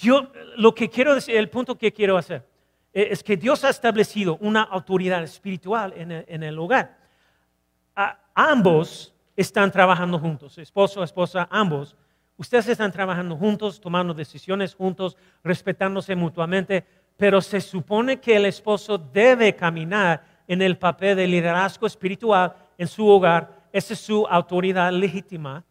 yo 0.00 0.32
lo 0.56 0.74
que 0.74 0.90
quiero 0.90 1.14
decir, 1.14 1.36
el 1.36 1.48
punto 1.48 1.78
que 1.78 1.92
quiero 1.92 2.16
hacer, 2.16 2.44
es 2.92 3.22
que 3.22 3.36
Dios 3.36 3.64
ha 3.64 3.70
establecido 3.70 4.36
una 4.40 4.62
autoridad 4.62 5.22
espiritual 5.22 5.94
en 5.96 6.42
el, 6.42 6.58
hogar. 6.58 6.98
ambos 8.34 9.14
están 9.34 9.70
trabajando 9.72 10.18
juntos, 10.18 10.58
esposo, 10.58 11.02
esposa, 11.02 11.48
ambos. 11.50 11.96
Ustedes 12.36 12.68
están 12.68 12.92
trabajando 12.92 13.36
juntos, 13.36 13.80
tomando 13.80 14.12
decisiones 14.12 14.74
juntos, 14.74 15.16
respetándose 15.42 16.14
mutuamente, 16.14 16.84
pero 17.16 17.40
se 17.40 17.60
supone 17.60 18.20
que 18.20 18.36
el 18.36 18.46
esposo 18.46 18.98
debe 18.98 19.54
caminar 19.54 20.24
en 20.46 20.60
el 20.60 20.76
papel 20.76 21.16
de 21.16 21.26
liderazgo 21.26 21.86
espiritual 21.86 22.54
en 22.76 22.88
su 22.88 23.06
hogar. 23.06 23.68
Esa 23.72 23.94
es 23.94 24.00
su 24.00 24.26
autoridad 24.26 24.92
legítima. 24.92 25.64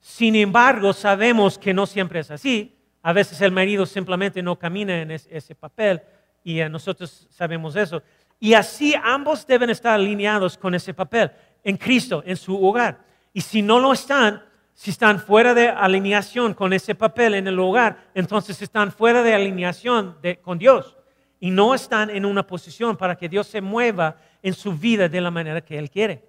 Sin 0.00 0.34
embargo, 0.34 0.92
sabemos 0.92 1.58
que 1.58 1.74
no 1.74 1.84
siempre 1.84 2.20
es 2.20 2.30
así. 2.30 2.78
A 3.02 3.12
veces 3.12 3.40
el 3.40 3.50
marido 3.50 3.84
simplemente 3.84 4.42
no 4.42 4.58
camina 4.58 5.02
en 5.02 5.10
ese 5.10 5.54
papel 5.54 6.00
y 6.44 6.60
nosotros 6.64 7.28
sabemos 7.30 7.76
eso. 7.76 8.02
Y 8.40 8.54
así 8.54 8.94
ambos 9.02 9.46
deben 9.46 9.70
estar 9.70 9.94
alineados 9.94 10.58
con 10.58 10.74
ese 10.74 10.92
papel 10.92 11.30
en 11.62 11.76
Cristo, 11.76 12.22
en 12.26 12.36
su 12.36 12.60
hogar. 12.64 13.04
Y 13.32 13.40
si 13.40 13.62
no 13.62 13.78
lo 13.78 13.92
están, 13.92 14.42
si 14.74 14.90
están 14.90 15.20
fuera 15.20 15.54
de 15.54 15.68
alineación 15.68 16.54
con 16.54 16.72
ese 16.72 16.94
papel 16.94 17.34
en 17.34 17.46
el 17.46 17.58
hogar, 17.58 18.10
entonces 18.14 18.60
están 18.60 18.90
fuera 18.90 19.22
de 19.22 19.34
alineación 19.34 20.16
con 20.42 20.58
Dios 20.58 20.96
y 21.38 21.50
no 21.50 21.74
están 21.74 22.10
en 22.10 22.24
una 22.24 22.46
posición 22.46 22.96
para 22.96 23.16
que 23.16 23.28
Dios 23.28 23.46
se 23.46 23.60
mueva 23.60 24.16
en 24.42 24.54
su 24.54 24.72
vida 24.72 25.08
de 25.08 25.20
la 25.20 25.30
manera 25.30 25.60
que 25.60 25.78
Él 25.78 25.90
quiere. 25.90 26.24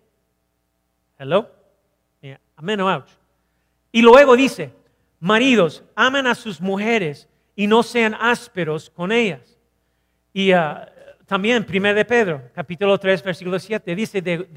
Hello? 1.18 1.50
Amén 2.56 2.80
o 2.82 2.90
ouch. 2.90 3.10
Y 3.92 4.02
luego 4.02 4.36
dice, 4.36 4.72
maridos, 5.20 5.84
amen 5.96 6.28
a 6.28 6.36
sus 6.36 6.62
mujeres 6.62 7.28
y 7.56 7.68
no 7.68 7.84
sean 7.84 8.16
ásperos 8.20 8.90
con 8.90 9.12
ellas. 9.12 9.53
Y 10.34 10.54
uh, 10.54 10.58
también, 11.28 11.66
1 11.68 11.94
de 11.94 12.06
Pedro, 12.06 12.42
capítulo 12.54 12.98
3, 12.98 13.24
versículo 13.24 13.60
7, 13.60 13.96
dice, 13.96 14.22
de, 14.22 14.48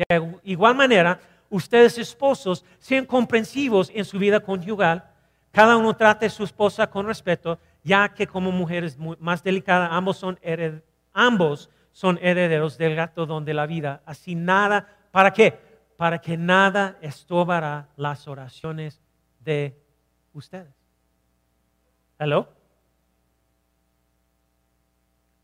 igual 0.42 0.74
manera, 0.74 1.20
ustedes 1.50 1.98
esposos 1.98 2.64
sean 2.78 3.04
comprensivos 3.04 3.90
en 3.94 4.04
su 4.04 4.18
vida 4.18 4.40
conyugal, 4.40 5.04
cada 5.52 5.76
uno 5.76 5.94
trate 5.94 6.26
a 6.26 6.30
su 6.30 6.44
esposa 6.44 6.86
con 6.88 7.06
respeto, 7.06 7.58
ya 7.84 8.08
que 8.08 8.26
como 8.26 8.50
mujeres 8.50 8.98
más 9.18 9.42
delicadas, 9.42 9.90
ambos 9.92 10.16
son, 10.16 10.38
ambos 11.12 11.70
son 11.92 12.18
herederos 12.20 12.76
del 12.76 12.94
gato 12.94 13.24
donde 13.24 13.54
la 13.54 13.66
vida. 13.66 14.02
Así 14.04 14.34
nada, 14.34 14.86
¿para 15.10 15.32
qué? 15.32 15.58
Para 15.96 16.18
que 16.18 16.36
nada 16.36 16.98
estorbará 17.00 17.88
las 17.96 18.28
oraciones 18.28 19.00
de 19.40 19.74
ustedes. 20.34 20.74
¿Hello? 22.18 22.55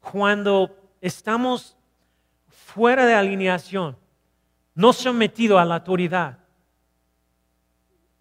Cuando 0.03 0.77
estamos 1.01 1.77
fuera 2.49 3.07
de 3.07 3.15
alineación, 3.15 3.97
no 4.75 4.93
sometidos 4.93 5.61
a 5.61 5.65
la 5.65 5.77
autoridad 5.77 6.39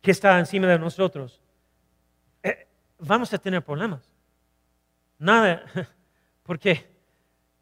que 0.02 0.12
está 0.12 0.38
encima 0.40 0.68
de 0.68 0.80
nosotros, 0.80 1.42
eh, 2.44 2.68
vamos 3.00 3.34
a 3.34 3.38
tener 3.38 3.64
problemas. 3.64 4.10
Nada, 5.18 5.64
porque 6.44 6.88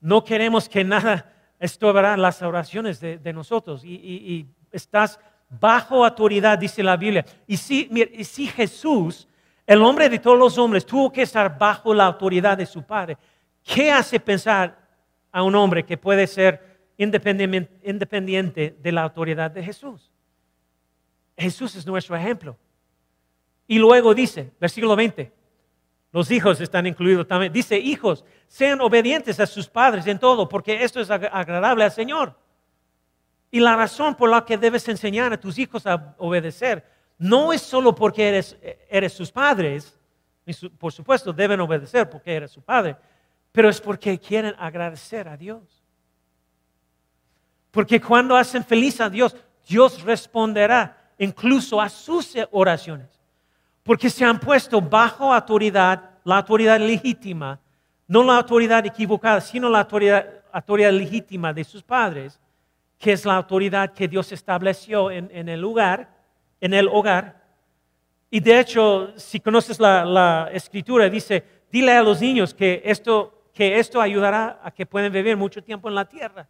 no 0.02 0.24
queremos 0.24 0.68
que 0.70 0.84
nada 0.84 1.34
estorbará 1.60 2.16
las 2.18 2.42
oraciones 2.42 3.00
de, 3.00 3.34
nosotros. 3.34 3.84
Y, 3.84 4.48
estás 4.72 5.20
bajo 5.50 6.06
autoridad, 6.06 6.58
dice 6.58 6.84
la 6.84 6.96
Biblia. 6.96 7.26
Y 7.48 7.58
si, 7.58 7.90
y 8.14 8.24
si 8.24 8.48
Jesús, 8.48 9.28
el 9.66 9.82
hombre 9.82 10.10
de 10.10 10.20
todos 10.20 10.38
los 10.38 10.58
hombres, 10.58 10.86
tuvo 10.86 11.12
que 11.12 11.24
estar 11.24 11.58
bajo 11.58 11.94
la 11.94 12.06
autoridad 12.06 12.58
de 12.58 12.66
su 12.66 12.84
Padre, 12.84 13.18
¿qué 13.74 13.92
hace 13.92 14.20
pensar 14.20 14.80
a 15.32 15.44
un 15.44 15.56
hombre 15.56 15.86
que 15.86 15.98
puede 15.98 16.28
ser 16.28 16.70
independiente 17.00 18.76
de 18.82 18.92
la 18.92 19.04
autoridad 19.04 19.52
de 19.52 19.64
Jesús. 19.64 20.12
Jesús 21.38 21.76
es 21.76 21.88
nuestro 21.88 22.16
ejemplo. 22.16 22.58
Y 23.68 23.80
luego 23.80 24.14
dice, 24.14 24.52
versículo 24.60 24.96
20, 24.96 25.32
los 26.12 26.30
hijos 26.32 26.60
están 26.60 26.88
incluidos 26.88 27.26
también. 27.28 27.54
Dice, 27.54 27.78
hijos, 27.78 28.26
sean 28.48 28.82
obedientes 28.82 29.40
a 29.40 29.46
sus 29.46 29.70
padres 29.70 30.08
en 30.08 30.20
todo, 30.20 30.50
porque 30.50 30.84
esto 30.84 31.00
es 31.00 31.10
agradable 31.10 31.86
al 31.86 31.92
Señor. 31.92 32.36
Y 33.52 33.60
la 33.62 33.78
razón 33.78 34.16
por 34.16 34.30
la 34.30 34.44
que 34.44 34.58
debes 34.58 34.88
enseñar 34.90 35.32
a 35.32 35.40
tus 35.40 35.58
hijos 35.58 35.88
a 35.88 36.16
obedecer 36.18 36.86
no 37.18 37.54
es 37.54 37.62
solo 37.62 37.96
porque 37.96 38.28
eres, 38.28 38.58
eres 38.90 39.14
sus 39.14 39.32
padres, 39.32 39.98
por 40.78 40.92
supuesto 40.92 41.32
deben 41.32 41.60
obedecer 41.62 42.10
porque 42.10 42.34
eres 42.34 42.52
su 42.52 42.62
padre, 42.62 42.98
pero 43.60 43.68
es 43.68 43.82
porque 43.82 44.18
quieren 44.18 44.56
agradecer 44.58 45.28
a 45.28 45.36
Dios. 45.36 45.84
Porque 47.72 48.00
cuando 48.00 48.38
hacen 48.38 48.64
feliz 48.64 49.02
a 49.02 49.10
Dios, 49.10 49.36
Dios 49.68 50.02
responderá 50.04 51.12
incluso 51.18 51.82
a 51.82 51.90
sus 51.90 52.38
oraciones. 52.52 53.10
Porque 53.84 54.10
se 54.10 54.24
han 54.24 54.40
puesto 54.40 54.80
bajo 54.80 55.34
autoridad, 55.34 56.12
la 56.24 56.38
autoridad 56.38 56.80
legítima, 56.80 57.60
no 58.08 58.24
la 58.24 58.38
autoridad 58.38 58.86
equivocada, 58.86 59.42
sino 59.42 59.68
la 59.68 59.80
autoridad, 59.80 60.94
legítima 60.94 61.52
de 61.52 61.66
sus 61.66 61.84
padres, 61.84 62.40
que 62.98 63.12
es 63.12 63.26
la 63.26 63.36
autoridad 63.36 63.92
que 63.92 64.08
Dios 64.08 64.32
estableció 64.32 65.12
en, 65.12 65.50
el 65.50 65.60
lugar, 65.60 66.16
en 66.62 66.74
el 66.74 66.88
hogar. 66.88 67.44
Y 68.32 68.40
de 68.40 68.58
hecho, 68.58 69.12
si 69.18 69.42
conoces 69.42 69.82
la 69.82 70.50
escritura, 70.54 71.10
dice, 71.10 71.44
dile 71.70 71.92
a 71.92 72.04
los 72.04 72.22
niños 72.22 72.54
que 72.54 72.82
esto 72.86 73.36
que 73.60 73.78
esto 73.78 74.00
ayudará 74.00 74.62
a 74.64 74.72
que 74.72 74.86
puedan 74.86 75.12
vivir 75.12 75.36
mucho 75.36 75.62
tiempo 75.62 75.90
en 75.90 75.96
la 75.96 76.06
tierra. 76.06 76.48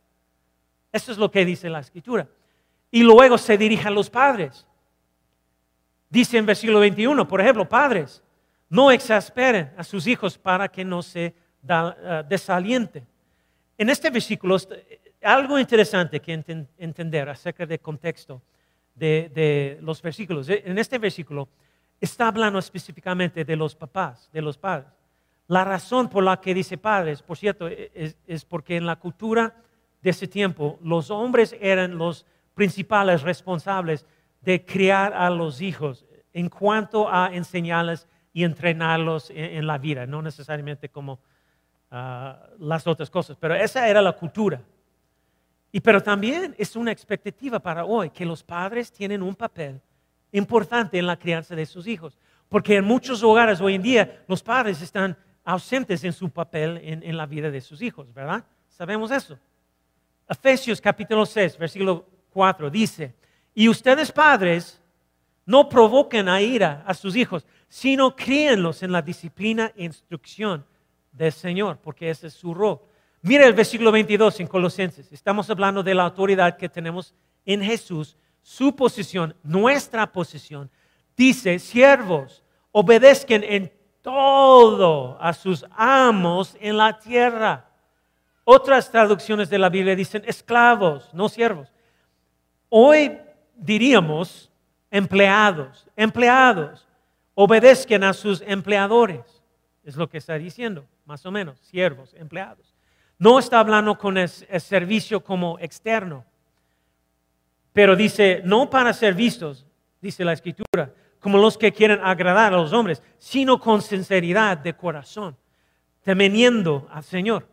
Eso 0.91 1.11
es 1.11 1.17
lo 1.17 1.31
que 1.31 1.43
dice 1.43 1.67
la 1.67 1.79
escritura. 1.79 2.27
Y 2.91 3.01
luego 3.01 3.35
se 3.35 3.57
dirige 3.57 3.87
a 3.87 3.89
los 3.89 4.11
padres. 4.11 4.67
Dice 6.07 6.37
en 6.37 6.45
versículo 6.45 6.79
21, 6.79 7.27
por 7.27 7.41
ejemplo, 7.41 7.67
padres, 7.67 8.21
no 8.69 8.91
exasperen 8.91 9.73
a 9.75 9.83
sus 9.83 10.05
hijos 10.05 10.37
para 10.37 10.67
que 10.67 10.85
no 10.85 11.01
se 11.01 11.33
uh, 11.63 12.27
desalienten. 12.29 13.07
En 13.75 13.89
este 13.89 14.11
versículo, 14.11 14.57
algo 15.23 15.57
interesante 15.57 16.19
que 16.19 16.43
entender 16.77 17.27
acerca 17.27 17.65
del 17.65 17.79
contexto 17.79 18.39
de 18.93 19.79
los 19.81 19.99
versículos. 19.99 20.47
En 20.47 20.77
este 20.77 20.99
versículo 20.99 21.49
está 21.99 22.27
hablando 22.27 22.59
específicamente 22.59 23.43
de 23.43 23.55
los 23.55 23.73
papás, 23.73 24.29
de 24.31 24.43
los 24.43 24.59
padres. 24.59 24.98
La 25.49 25.65
razón 25.65 26.09
por 26.09 26.23
la 26.23 26.39
que 26.39 26.53
dice 26.53 26.77
padres, 26.77 27.23
por 27.23 27.35
cierto, 27.35 27.67
e, 27.67 28.15
es, 28.27 28.45
porque 28.45 28.77
en 28.77 28.85
la 28.85 28.97
cultura 28.97 29.55
de 29.99 30.11
ese 30.11 30.27
tiempo 30.27 30.77
los 30.83 31.09
hombres 31.09 31.55
eran 31.59 31.97
los 31.97 32.23
principales 32.53 33.23
responsables 33.23 34.05
de 34.41 34.63
criar 34.63 35.11
a 35.11 35.27
los 35.31 35.59
hijos 35.59 36.05
en 36.33 36.49
cuanto 36.49 37.11
a 37.11 37.31
enseñarles 37.33 38.07
y 38.31 38.43
entrenarlos 38.43 39.31
en, 39.33 39.65
la 39.65 39.79
vida, 39.79 40.05
no 40.05 40.21
necesariamente 40.21 40.87
como 40.87 41.19
ah, 41.89 42.39
las 42.59 42.85
otras 42.85 43.09
cosas, 43.09 43.35
pero 43.35 43.55
esa 43.55 43.87
era 43.89 44.03
la 44.03 44.11
cultura. 44.11 44.61
Y 45.71 45.79
pero 45.79 45.99
también 45.99 46.53
es 46.59 46.75
una 46.75 46.91
expectativa 46.91 47.59
para 47.59 47.85
hoy 47.85 48.11
que 48.11 48.23
los 48.23 48.43
padres 48.43 48.91
tienen 48.91 49.23
un 49.23 49.33
papel 49.33 49.81
importante 50.31 50.99
en 50.99 51.07
la 51.07 51.17
crianza 51.17 51.55
de 51.55 51.65
sus 51.65 51.87
hijos, 51.87 52.19
porque 52.47 52.75
en 52.75 52.85
muchos 52.85 53.23
hogares 53.23 53.59
hoy 53.61 53.73
en 53.73 53.81
día 53.81 54.23
los 54.27 54.43
padres 54.43 54.79
están 54.83 55.17
ausentes 55.49 56.03
en 56.03 56.13
su 56.13 56.29
papel 56.29 56.79
en, 56.83 57.17
la 57.17 57.25
vida 57.25 57.49
de 57.49 57.59
sus 57.59 57.81
hijos, 57.81 58.13
¿verdad? 58.13 58.43
Sabemos 58.67 59.09
eso. 59.09 59.37
Efesios 60.27 60.79
capítulo 60.79 61.25
6, 61.25 61.57
versículo 61.57 62.05
4 62.29 62.69
dice, 62.69 63.15
y 63.55 63.67
ustedes 63.67 64.11
padres 64.11 64.79
no 65.47 65.67
provoquen 65.67 66.29
a 66.29 66.39
ira 66.39 66.83
a 66.85 66.93
sus 66.93 67.15
hijos, 67.15 67.47
sino 67.67 68.15
críenlos 68.15 68.83
en 68.83 68.91
la 68.91 69.01
disciplina 69.01 69.73
e 69.75 69.85
instrucción 69.85 70.63
del 71.11 71.31
Señor, 71.31 71.79
porque 71.81 72.11
ese 72.11 72.27
es 72.27 72.33
su 72.33 72.53
rol. 72.53 72.79
Mira 73.23 73.47
el 73.47 73.53
versículo 73.53 73.91
22 73.91 74.41
en 74.41 74.47
Colosenses. 74.47 75.11
Estamos 75.11 75.49
hablando 75.49 75.81
de 75.81 75.95
la 75.95 76.03
autoridad 76.03 76.57
que 76.57 76.69
tenemos 76.69 77.15
en 77.43 77.63
Jesús, 77.63 78.15
su 78.43 78.75
posición, 78.75 79.35
nuestra 79.41 80.11
posición. 80.11 80.69
Dice, 81.17 81.57
siervos, 81.57 82.43
obedezcan 82.71 83.43
en 83.43 83.78
todo 84.01 85.17
a 85.21 85.33
sus 85.33 85.65
amos 85.75 86.55
en 86.59 86.77
la 86.77 86.97
tierra. 86.99 87.65
Otras 88.43 88.89
traducciones 88.89 89.49
de 89.49 89.59
la 89.59 89.69
Biblia 89.69 89.95
dicen 89.95 90.23
esclavos, 90.25 91.13
no 91.13 91.29
siervos. 91.29 91.71
Hoy 92.69 93.17
diríamos 93.55 94.49
empleados, 94.89 95.87
empleados, 95.95 96.87
obedezcan 97.35 98.03
a 98.03 98.13
sus 98.13 98.41
empleadores. 98.41 99.21
Es 99.83 99.95
lo 99.95 100.09
que 100.09 100.17
está 100.17 100.35
diciendo, 100.35 100.85
más 101.05 101.25
o 101.25 101.31
menos, 101.31 101.59
siervos, 101.59 102.13
empleados. 102.13 102.75
No 103.17 103.37
está 103.37 103.59
hablando 103.59 103.97
con 103.97 104.17
el, 104.17 104.29
servicio 104.29 105.23
como 105.23 105.59
externo, 105.59 106.25
pero 107.73 107.95
dice, 107.95 108.41
no 108.45 108.69
para 108.69 108.93
ser 108.93 109.13
vistos, 109.13 109.65
dice 110.01 110.23
la 110.23 110.33
escritura, 110.33 110.93
como 111.19 111.37
los 111.37 111.57
que 111.57 111.71
quieren 111.71 111.99
agradar 112.03 112.53
a 112.53 112.57
los 112.57 112.73
hombres, 112.73 113.01
sino 113.17 113.59
con 113.59 113.81
sinceridad 113.81 114.57
de 114.57 114.75
corazón, 114.75 115.35
temiendo 116.03 116.87
al 116.91 117.03
Señor 117.03 117.47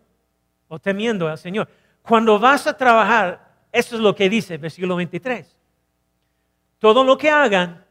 o 0.68 0.78
temiendo 0.78 1.28
al 1.28 1.38
Señor. 1.38 1.68
Cuando 2.02 2.38
vas 2.38 2.66
a 2.66 2.76
trabajar, 2.76 3.54
eso 3.72 3.96
es 3.96 4.00
lo 4.00 4.14
que 4.14 4.28
dice 4.28 4.58
versículo 4.58 4.96
23. 4.96 5.56
Todo 6.78 7.02
lo 7.02 7.18
que 7.18 7.30
hagan, 7.30 7.84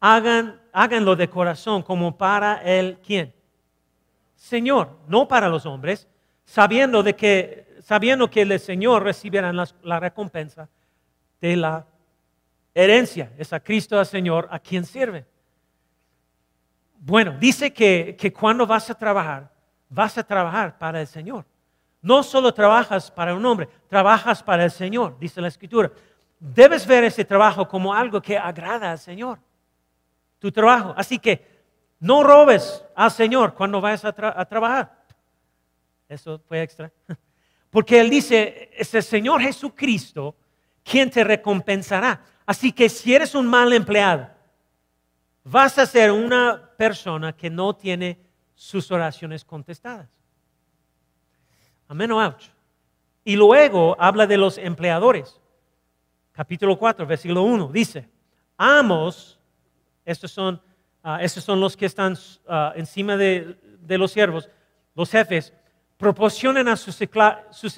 hagan, 0.00 0.60
háganlo 0.72 1.16
de 1.16 1.28
corazón 1.28 1.82
como 1.82 2.16
para 2.16 2.62
el 2.62 2.98
quién? 2.98 3.34
Señor, 4.34 4.96
no 5.06 5.28
para 5.28 5.48
los 5.48 5.66
hombres, 5.66 6.08
sabiendo 6.44 7.02
de 7.02 7.14
que 7.14 7.70
sabiendo 7.82 8.30
que 8.30 8.42
el 8.42 8.60
Señor 8.60 9.02
recibirá 9.02 9.52
la, 9.52 10.00
recompensa 10.00 10.68
de 11.40 11.56
la 11.56 11.86
herencia, 12.74 13.32
es 13.36 13.52
a 13.52 13.60
Cristo 13.60 13.98
el 13.98 14.06
Señor 14.06 14.48
a 14.50 14.58
quien 14.58 14.84
sirve. 14.84 15.26
Bueno, 16.98 17.36
dice 17.38 17.72
que, 17.72 18.16
que 18.18 18.32
cuando 18.32 18.66
vas 18.66 18.90
a 18.90 18.94
trabajar, 18.94 19.50
vas 19.88 20.18
a 20.18 20.22
trabajar 20.22 20.78
para 20.78 21.00
el 21.00 21.06
Señor. 21.06 21.44
No 22.02 22.22
solo 22.22 22.52
trabajas 22.54 23.10
para 23.10 23.34
un 23.34 23.44
hombre, 23.44 23.68
trabajas 23.88 24.42
para 24.42 24.64
el 24.64 24.70
Señor, 24.70 25.18
dice 25.18 25.40
la 25.40 25.48
Escritura. 25.48 25.90
Debes 26.38 26.86
ver 26.86 27.04
ese 27.04 27.24
trabajo 27.24 27.68
como 27.68 27.92
algo 27.92 28.22
que 28.22 28.38
agrada 28.38 28.92
al 28.92 28.98
Señor. 28.98 29.38
Tu 30.38 30.50
trabajo. 30.50 30.94
Así 30.96 31.18
que 31.18 31.46
no 31.98 32.22
robes 32.22 32.82
al 32.94 33.10
Señor 33.10 33.54
cuando 33.54 33.80
vayas 33.80 34.06
a, 34.06 34.12
trabajar. 34.12 35.04
Eso 36.08 36.40
fue 36.48 36.62
extra. 36.62 36.90
Porque 37.70 38.00
Él 38.00 38.08
dice, 38.08 38.70
es 38.74 38.94
el 38.94 39.02
Señor 39.02 39.42
Jesucristo 39.42 40.34
quien 40.82 41.10
te 41.10 41.22
recompensará. 41.22 42.24
Así 42.50 42.72
que 42.72 42.88
si 42.88 43.14
eres 43.14 43.36
un 43.36 43.46
mal 43.46 43.72
empleado, 43.72 44.28
vas 45.44 45.78
a 45.78 45.86
ser 45.86 46.10
una 46.10 46.60
persona 46.76 47.32
que 47.32 47.48
no 47.48 47.76
tiene 47.76 48.18
sus 48.56 48.90
oraciones 48.90 49.44
contestadas. 49.44 50.08
Amén 51.86 52.10
o 52.10 52.20
ouch. 52.20 52.46
Y 53.22 53.36
luego 53.36 53.94
habla 54.00 54.26
de 54.26 54.36
los 54.36 54.58
empleadores. 54.58 55.40
Capítulo 56.32 56.76
4, 56.76 57.06
versículo 57.06 57.44
1, 57.44 57.68
dice, 57.68 58.08
amos, 58.56 59.38
estos 60.04 60.32
son, 60.32 60.60
ah, 61.04 61.22
estos 61.22 61.44
son 61.44 61.60
los 61.60 61.76
que 61.76 61.86
están 61.86 62.18
ah, 62.48 62.72
encima 62.74 63.16
de, 63.16 63.56
los 63.90 64.10
siervos, 64.10 64.50
los 64.96 65.08
jefes, 65.08 65.52
proporcionen 65.96 66.66
a 66.66 66.74
sus 66.74 67.00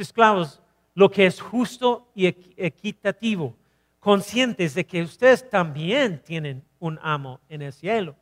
esclavos 0.00 0.62
lo 0.94 1.11
que 1.11 1.26
es 1.26 1.42
justo 1.42 2.11
y 2.14 2.26
equitativo, 2.26 3.54
conscientes 4.02 4.74
de 4.74 4.84
que 4.84 5.00
ustedes 5.00 5.48
también 5.48 6.20
tienen 6.24 6.64
un 6.80 6.98
amo 7.00 7.38
en 7.48 7.62
el 7.62 7.72
cielo. 7.72 8.16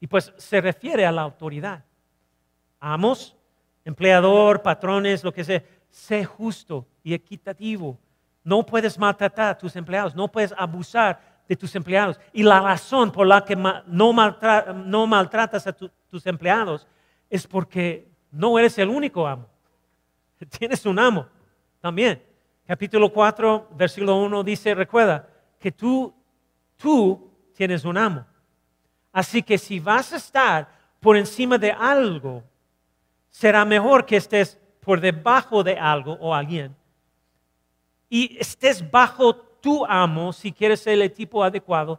Y 0.00 0.08
pues 0.08 0.32
se 0.36 0.60
refiere 0.60 1.06
a 1.06 1.12
la 1.12 1.22
autoridad. 1.22 1.84
Amos 2.80 3.36
empleador, 3.84 4.60
patrones, 4.60 5.22
lo 5.22 5.32
que 5.32 5.44
sea, 5.44 5.62
sé 5.88 6.24
justo 6.24 6.84
y 7.04 7.14
equitativo. 7.14 7.96
No 8.42 8.66
puedes 8.66 8.98
maltratar 8.98 9.50
a 9.50 9.58
tus 9.58 9.76
empleados, 9.76 10.16
no 10.16 10.26
puedes 10.26 10.52
abusar 10.58 11.20
de 11.48 11.54
tus 11.54 11.72
empleados. 11.76 12.18
Y 12.32 12.42
la 12.42 12.60
razón 12.60 13.12
por 13.12 13.24
la 13.24 13.44
que 13.44 13.54
no, 13.54 15.06
maltratas 15.06 15.64
a 15.68 15.72
tus 15.72 16.26
empleados 16.26 16.88
es 17.30 17.46
porque 17.46 18.10
no 18.32 18.58
eres 18.58 18.76
el 18.78 18.88
único 18.88 19.28
amo. 19.28 19.48
Tienes 20.58 20.84
un 20.86 20.98
amo 20.98 21.28
también. 21.80 22.31
Capítulo 22.66 23.12
4, 23.12 23.68
versículo 23.72 24.16
1 24.16 24.44
dice, 24.44 24.74
recuerda 24.74 25.28
que 25.58 25.72
tú, 25.72 26.14
tú 26.76 27.30
tienes 27.54 27.84
un 27.84 27.98
amo. 27.98 28.24
Así 29.12 29.42
que 29.42 29.58
si 29.58 29.80
vas 29.80 30.12
a 30.12 30.16
estar 30.16 30.68
por 31.00 31.16
encima 31.16 31.58
de 31.58 31.72
algo, 31.72 32.42
será 33.30 33.64
mejor 33.64 34.06
que 34.06 34.16
estés 34.16 34.58
por 34.80 35.00
debajo 35.00 35.62
de 35.62 35.76
algo 35.76 36.12
o 36.20 36.34
alguien 36.34 36.74
y 38.14 38.36
estés 38.38 38.90
bajo 38.90 39.34
tu 39.34 39.86
amo 39.86 40.34
si 40.34 40.52
quieres 40.52 40.80
ser 40.80 41.00
el 41.00 41.10
tipo 41.12 41.42
adecuado 41.42 41.98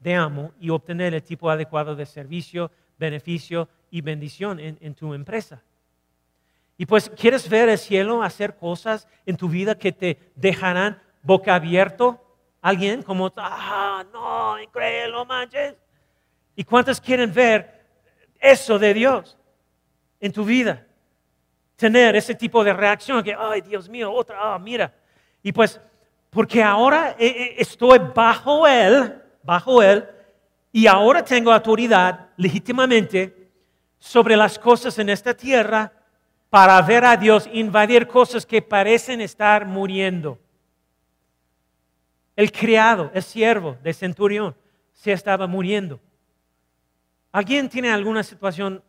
de 0.00 0.12
amo 0.12 0.52
y 0.58 0.68
obtener 0.70 1.14
el 1.14 1.22
tipo 1.22 1.48
adecuado 1.48 1.94
de 1.94 2.06
servicio, 2.06 2.72
beneficio 2.98 3.68
y 3.88 4.00
bendición 4.00 4.58
en, 4.58 4.94
tu 4.96 5.14
empresa. 5.14 5.62
Y 6.76 6.86
pues 6.86 7.10
quieres 7.10 7.48
ver 7.48 7.68
el 7.68 7.78
cielo 7.78 8.22
hacer 8.22 8.56
cosas 8.56 9.08
en 9.26 9.36
tu 9.36 9.48
vida 9.48 9.76
que 9.76 9.92
te 9.92 10.18
dejarán 10.34 11.00
boca 11.22 11.54
abierto. 11.54 12.20
Alguien 12.60 13.02
como, 13.02 13.32
ah, 13.36 14.04
no, 14.12 14.60
increíble, 14.60 15.24
manches. 15.26 15.74
¿Y 16.56 16.64
cuántos 16.64 17.00
quieren 17.00 17.32
ver 17.32 17.84
eso 18.40 18.78
de 18.78 18.94
Dios? 18.94 19.36
en 20.24 20.32
tu 20.32 20.42
vida. 20.42 20.82
Tener 21.76 22.16
ese 22.16 22.34
tipo 22.34 22.64
de 22.64 22.72
reacción 22.72 23.22
que, 23.22 23.36
ay 23.38 23.60
Dios 23.60 23.90
mío, 23.90 24.10
otra, 24.10 24.38
ah, 24.40 24.58
mira. 24.58 24.90
Y 25.42 25.52
pues, 25.52 25.78
porque 26.30 26.62
ahora 26.62 27.14
eh, 27.18 27.26
eh, 27.26 27.54
estoy 27.58 27.98
bajo 28.14 28.66
Él, 28.66 29.20
bajo 29.42 29.82
Él, 29.82 30.08
y 30.72 30.86
ahora 30.86 31.22
tengo 31.22 31.52
autoridad 31.52 32.30
legítimamente 32.38 33.50
sobre 33.98 34.34
las 34.34 34.58
cosas 34.58 34.98
en 34.98 35.10
esta 35.10 35.34
tierra 35.34 35.92
para 36.54 36.80
ver 36.82 37.04
a 37.04 37.16
Dios 37.16 37.50
invadir 37.52 38.06
cosas 38.06 38.46
que 38.46 38.62
parecen 38.62 39.20
estar 39.20 39.66
muriendo. 39.66 40.38
El 42.36 42.52
criado, 42.52 43.10
el 43.12 43.24
siervo 43.24 43.76
de 43.82 43.92
centurión, 43.92 44.54
se 44.92 45.10
estaba 45.10 45.48
muriendo. 45.48 45.98
¿Alguien 47.32 47.68
tiene 47.68 47.90
alguna 47.90 48.22
situación 48.22 48.84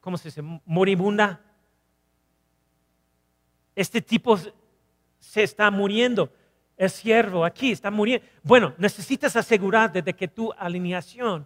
¿cómo 0.00 0.16
se 0.16 0.28
dice? 0.28 0.40
Moribunda. 0.66 1.40
Este 3.74 4.00
tipo 4.00 4.38
se 5.18 5.42
está 5.42 5.72
muriendo. 5.72 6.32
Es 6.76 6.92
siervo 6.92 7.44
aquí, 7.44 7.72
está 7.72 7.90
muriendo. 7.90 8.24
Bueno, 8.44 8.72
necesitas 8.78 9.34
asegurarte 9.34 10.00
de 10.00 10.14
que 10.14 10.28
tu 10.28 10.52
alineación 10.52 11.44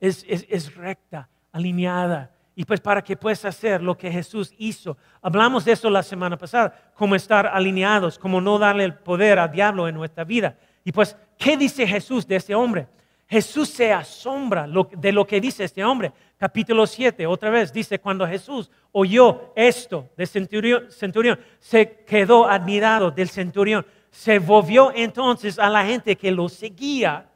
es, 0.00 0.26
es 0.26 0.74
recta, 0.74 1.28
alineada. 1.52 2.34
Y 2.58 2.64
pues 2.64 2.80
para 2.80 3.04
que 3.04 3.16
puedas 3.16 3.44
hacer 3.44 3.80
lo 3.80 3.96
que 3.96 4.10
Jesús 4.10 4.52
hizo. 4.58 4.96
Hablamos 5.22 5.64
de 5.64 5.70
eso 5.70 5.88
la 5.88 6.02
semana 6.02 6.36
pasada, 6.36 6.90
cómo 6.94 7.14
estar 7.14 7.46
alineados, 7.46 8.18
cómo 8.18 8.40
no 8.40 8.58
darle 8.58 8.82
el 8.82 8.94
poder 8.94 9.38
al 9.38 9.52
diablo 9.52 9.86
en 9.86 9.94
nuestra 9.94 10.24
vida. 10.24 10.58
Y 10.82 10.90
pues, 10.90 11.16
¿qué 11.38 11.56
dice 11.56 11.86
Jesús 11.86 12.26
de 12.26 12.34
este 12.34 12.56
hombre? 12.56 12.88
Jesús 13.28 13.68
se 13.68 13.92
asombra 13.92 14.66
de 14.90 15.12
lo 15.12 15.24
que 15.24 15.40
dice 15.40 15.62
este 15.62 15.84
hombre. 15.84 16.12
Capítulo 16.36 16.84
7, 16.84 17.28
otra 17.28 17.48
vez, 17.48 17.72
dice, 17.72 18.00
cuando 18.00 18.26
Jesús 18.26 18.68
oyó 18.90 19.52
esto 19.54 20.10
del 20.16 20.26
centurión, 20.26 21.38
se 21.60 22.04
quedó 22.04 22.48
admirado 22.48 23.12
del 23.12 23.28
centurión. 23.28 23.86
Se 24.10 24.40
volvió 24.40 24.90
entonces 24.96 25.60
a 25.60 25.70
la 25.70 25.84
gente 25.84 26.16
que 26.16 26.32
lo 26.32 26.48
seguía. 26.48 27.28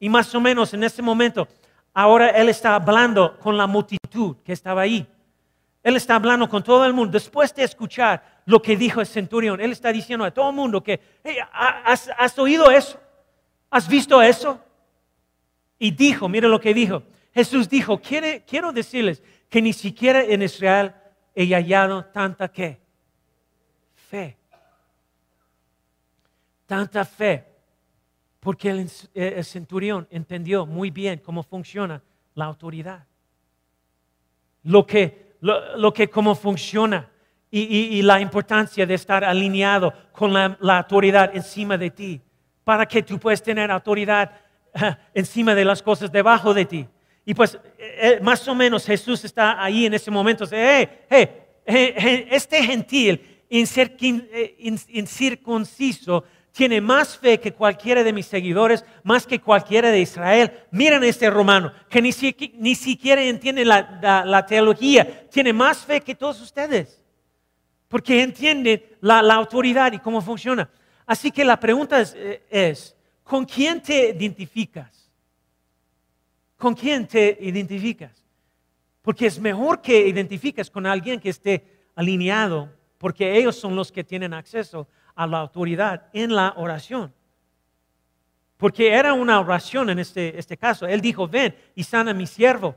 Y 0.00 0.08
más 0.08 0.34
o 0.34 0.40
menos 0.40 0.74
en 0.74 0.82
ese 0.82 1.02
momento, 1.02 1.46
ahora 1.94 2.28
él 2.30 2.48
está 2.48 2.74
hablando 2.74 3.38
con 3.38 3.56
la 3.56 3.66
multitud 3.66 4.36
que 4.44 4.52
estaba 4.52 4.82
ahí. 4.82 5.06
Él 5.82 5.96
está 5.96 6.16
hablando 6.16 6.48
con 6.48 6.62
todo 6.62 6.84
el 6.84 6.92
mundo. 6.92 7.12
Después 7.12 7.54
de 7.54 7.64
escuchar 7.64 8.42
lo 8.44 8.60
que 8.60 8.76
dijo 8.76 9.00
el 9.00 9.06
centurión, 9.06 9.60
él 9.60 9.72
está 9.72 9.92
diciendo 9.92 10.24
a 10.24 10.30
todo 10.30 10.50
el 10.50 10.56
mundo 10.56 10.82
que, 10.82 11.00
¿has 11.52 12.38
oído 12.38 12.70
eso? 12.70 13.00
¿Has 13.70 13.88
visto 13.88 14.20
eso? 14.20 14.60
Y 15.78 15.90
dijo, 15.90 16.28
mire 16.28 16.48
lo 16.48 16.60
que 16.60 16.74
dijo. 16.74 17.02
Jesús 17.32 17.68
dijo, 17.68 18.00
quiero 18.00 18.72
decirles 18.72 19.22
que 19.48 19.62
ni 19.62 19.72
siquiera 19.72 20.22
en 20.22 20.42
Israel 20.42 20.94
he 21.34 21.46
hallado 21.54 22.04
tanta 22.06 22.48
fe. 22.48 22.78
Tanta 26.66 27.04
fe. 27.04 27.49
Porque 28.40 28.70
el, 28.70 29.44
centurión 29.44 30.08
entendió 30.10 30.66
muy 30.66 30.90
bien 30.90 31.18
cómo 31.18 31.42
funciona 31.42 32.02
la 32.34 32.46
autoridad. 32.46 33.06
Lo 34.62 34.86
que, 34.86 35.34
lo, 35.40 35.92
que 35.92 36.08
cómo 36.08 36.34
funciona 36.34 37.10
y, 37.50 38.00
la 38.02 38.20
importancia 38.20 38.86
de 38.86 38.94
estar 38.94 39.24
alineado 39.24 39.92
con 40.12 40.32
la, 40.32 40.56
la 40.60 40.78
autoridad 40.78 41.36
encima 41.36 41.76
de 41.76 41.90
ti. 41.90 42.20
Para 42.64 42.86
que 42.86 43.02
tú 43.02 43.18
puedas 43.18 43.42
tener 43.42 43.70
autoridad 43.70 44.32
encima 45.14 45.54
de 45.54 45.64
las 45.64 45.82
cosas 45.82 46.10
debajo 46.10 46.54
de 46.54 46.64
ti. 46.64 46.86
Y 47.24 47.34
pues 47.34 47.54
eh, 47.78 48.18
eh, 48.18 48.18
más 48.22 48.46
o 48.48 48.54
menos 48.54 48.86
Jesús 48.86 49.24
está 49.24 49.62
ahí 49.62 49.86
en 49.86 49.94
ese 49.94 50.10
momento. 50.10 50.44
Hey, 50.50 50.88
hey, 51.08 51.28
este 52.30 52.62
gentil 52.62 53.44
incircunciso 54.88 56.24
tiene 56.52 56.80
más 56.80 57.16
fe 57.16 57.38
que 57.38 57.52
cualquiera 57.52 58.02
de 58.02 58.12
mis 58.12 58.26
seguidores, 58.26 58.84
más 59.04 59.26
que 59.26 59.40
cualquiera 59.40 59.90
de 59.90 60.00
Israel. 60.00 60.52
Miren 60.70 61.04
este 61.04 61.30
romano, 61.30 61.72
que 61.88 62.02
ni, 62.02 62.12
siquiera 62.74 63.22
entiende 63.22 63.64
la, 63.64 64.46
teología, 64.46 65.28
tiene 65.28 65.52
más 65.52 65.84
fe 65.84 66.00
que 66.00 66.14
todos 66.14 66.40
ustedes, 66.40 67.02
porque 67.88 68.22
entiende 68.22 68.96
la, 69.00 69.20
autoridad 69.34 69.92
y 69.92 69.98
cómo 69.98 70.20
funciona. 70.20 70.68
Así 71.06 71.30
que 71.30 71.44
la 71.44 71.58
pregunta 71.58 72.02
eh, 72.14 72.42
es, 72.50 72.96
¿con 73.24 73.44
quién 73.44 73.82
te 73.82 74.10
identificas? 74.10 75.10
¿Con 76.56 76.74
quién 76.74 77.06
te 77.06 77.38
identificas? 77.40 78.24
Porque 79.02 79.26
es 79.26 79.40
mejor 79.40 79.80
que 79.80 80.06
identifiques 80.06 80.70
con 80.70 80.86
alguien 80.86 81.18
que 81.18 81.30
esté 81.30 81.64
alineado, 81.94 82.70
porque 82.98 83.36
ellos 83.38 83.56
son 83.56 83.74
los 83.74 83.90
que 83.90 84.04
tienen 84.04 84.34
acceso 84.34 84.86
a 85.20 85.26
la 85.26 85.40
autoridad 85.40 86.06
en 86.14 86.34
la 86.34 86.54
oración. 86.56 87.12
Porque 88.56 88.90
era 88.90 89.12
una 89.12 89.38
oración 89.38 89.90
en 89.90 89.98
este, 89.98 90.38
este 90.38 90.56
caso. 90.56 90.86
Él 90.86 91.02
dijo, 91.02 91.28
ven 91.28 91.54
y 91.74 91.84
sana 91.84 92.14
mi 92.14 92.26
siervo. 92.26 92.74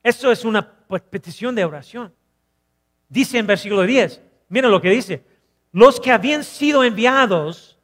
Eso 0.00 0.30
es 0.30 0.44
una 0.44 0.62
petición 1.10 1.56
de 1.56 1.64
oración. 1.64 2.14
Dice 3.08 3.38
en 3.38 3.48
versículo 3.48 3.82
10, 3.82 4.22
mira 4.50 4.68
lo 4.68 4.80
que 4.80 4.90
dice, 4.90 5.24
los 5.72 5.98
que 5.98 6.12
habían 6.12 6.44
sido 6.44 6.84
enviados 6.84 7.76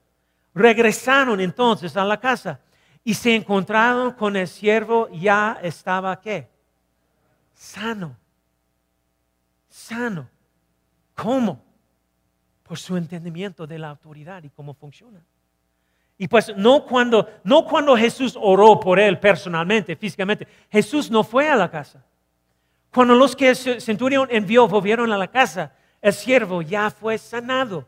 regresaron 0.54 1.40
entonces 1.40 1.96
a 1.96 2.04
la 2.04 2.20
casa 2.20 2.60
y 3.02 3.14
se 3.14 3.34
encontraron 3.34 4.12
con 4.12 4.36
el 4.36 4.46
siervo, 4.46 5.08
ya 5.10 5.58
estaba 5.60 6.20
qué? 6.20 6.48
Sano. 7.54 8.16
Sano. 9.68 10.30
¿Cómo? 11.16 11.73
Por 12.74 12.80
su 12.80 12.96
entendimiento 12.96 13.68
de 13.68 13.78
la 13.78 13.90
autoridad 13.90 14.42
y 14.42 14.50
cómo 14.50 14.74
funciona. 14.74 15.24
Y 16.18 16.26
pues 16.26 16.52
no 16.56 16.84
cuando, 16.84 17.30
no 17.44 17.64
cuando 17.64 17.96
Jesús 17.96 18.36
oró 18.36 18.80
por 18.80 18.98
él 18.98 19.20
personalmente, 19.20 19.94
físicamente. 19.94 20.48
Jesús 20.72 21.08
no 21.08 21.22
fue 21.22 21.48
a 21.48 21.54
la 21.54 21.70
casa. 21.70 22.04
Cuando 22.92 23.14
los 23.14 23.36
que 23.36 23.50
el 23.50 23.80
centurión 23.80 24.26
envió 24.28 24.66
volvieron 24.66 25.12
a 25.12 25.16
la 25.16 25.28
casa, 25.28 25.72
el 26.02 26.12
siervo 26.12 26.62
ya 26.62 26.90
fue 26.90 27.16
sanado. 27.16 27.86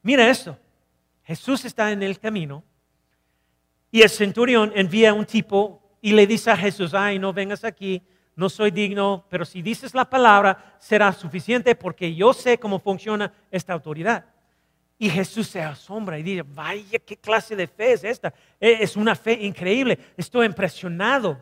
Mira 0.00 0.30
esto. 0.30 0.56
Jesús 1.24 1.64
está 1.64 1.90
en 1.90 2.04
el 2.04 2.20
camino 2.20 2.62
y 3.90 4.02
el 4.02 4.10
centurión 4.10 4.70
envía 4.76 5.10
a 5.10 5.14
un 5.14 5.26
tipo 5.26 5.82
y 6.00 6.12
le 6.12 6.24
dice 6.24 6.52
a 6.52 6.56
Jesús, 6.56 6.94
ay, 6.94 7.18
no 7.18 7.32
vengas 7.32 7.64
aquí, 7.64 8.00
no 8.40 8.48
soy 8.48 8.70
digno, 8.70 9.26
pero 9.28 9.44
si 9.44 9.60
dices 9.60 9.94
la 9.94 10.08
palabra 10.08 10.74
será 10.78 11.12
suficiente 11.12 11.74
porque 11.74 12.14
yo 12.14 12.32
sé 12.32 12.56
cómo 12.56 12.80
funciona 12.80 13.30
esta 13.50 13.74
autoridad. 13.74 14.24
Y 14.98 15.10
Jesús 15.10 15.46
se 15.46 15.60
asombra 15.60 16.18
y 16.18 16.22
dice, 16.22 16.42
vaya, 16.42 16.98
¿qué 17.00 17.18
clase 17.18 17.54
de 17.54 17.66
fe 17.66 17.92
es 17.92 18.02
esta? 18.02 18.32
E, 18.58 18.78
es 18.80 18.96
una 18.96 19.14
fe 19.14 19.34
increíble, 19.34 19.98
estoy 20.16 20.46
impresionado. 20.46 21.38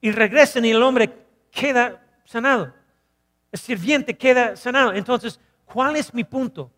Y 0.00 0.10
regresan 0.10 0.64
y 0.64 0.70
el 0.70 0.82
hombre 0.82 1.12
queda 1.50 2.02
sanado. 2.24 2.72
El 3.52 3.58
sirviente 3.58 4.16
queda 4.16 4.56
sanado. 4.56 4.94
Entonces, 4.94 5.38
¿cuál 5.66 5.96
es 5.96 6.14
mi 6.14 6.24
punto? 6.24 6.70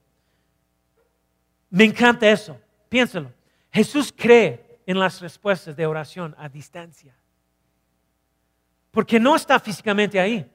Me 1.71 1.85
encanta 1.85 2.29
eso, 2.29 2.61
piénsalo. 2.89 3.33
Jesús 3.71 4.13
cree 4.13 4.81
en 4.85 4.99
las 4.99 5.21
respuestas 5.21 5.77
de 5.77 5.87
oración 5.87 6.35
a 6.39 6.49
distancia 6.49 7.15
porque 8.97 9.21
no 9.21 9.37
está 9.37 9.61
físicamente 9.61 10.19
ahí. 10.19 10.51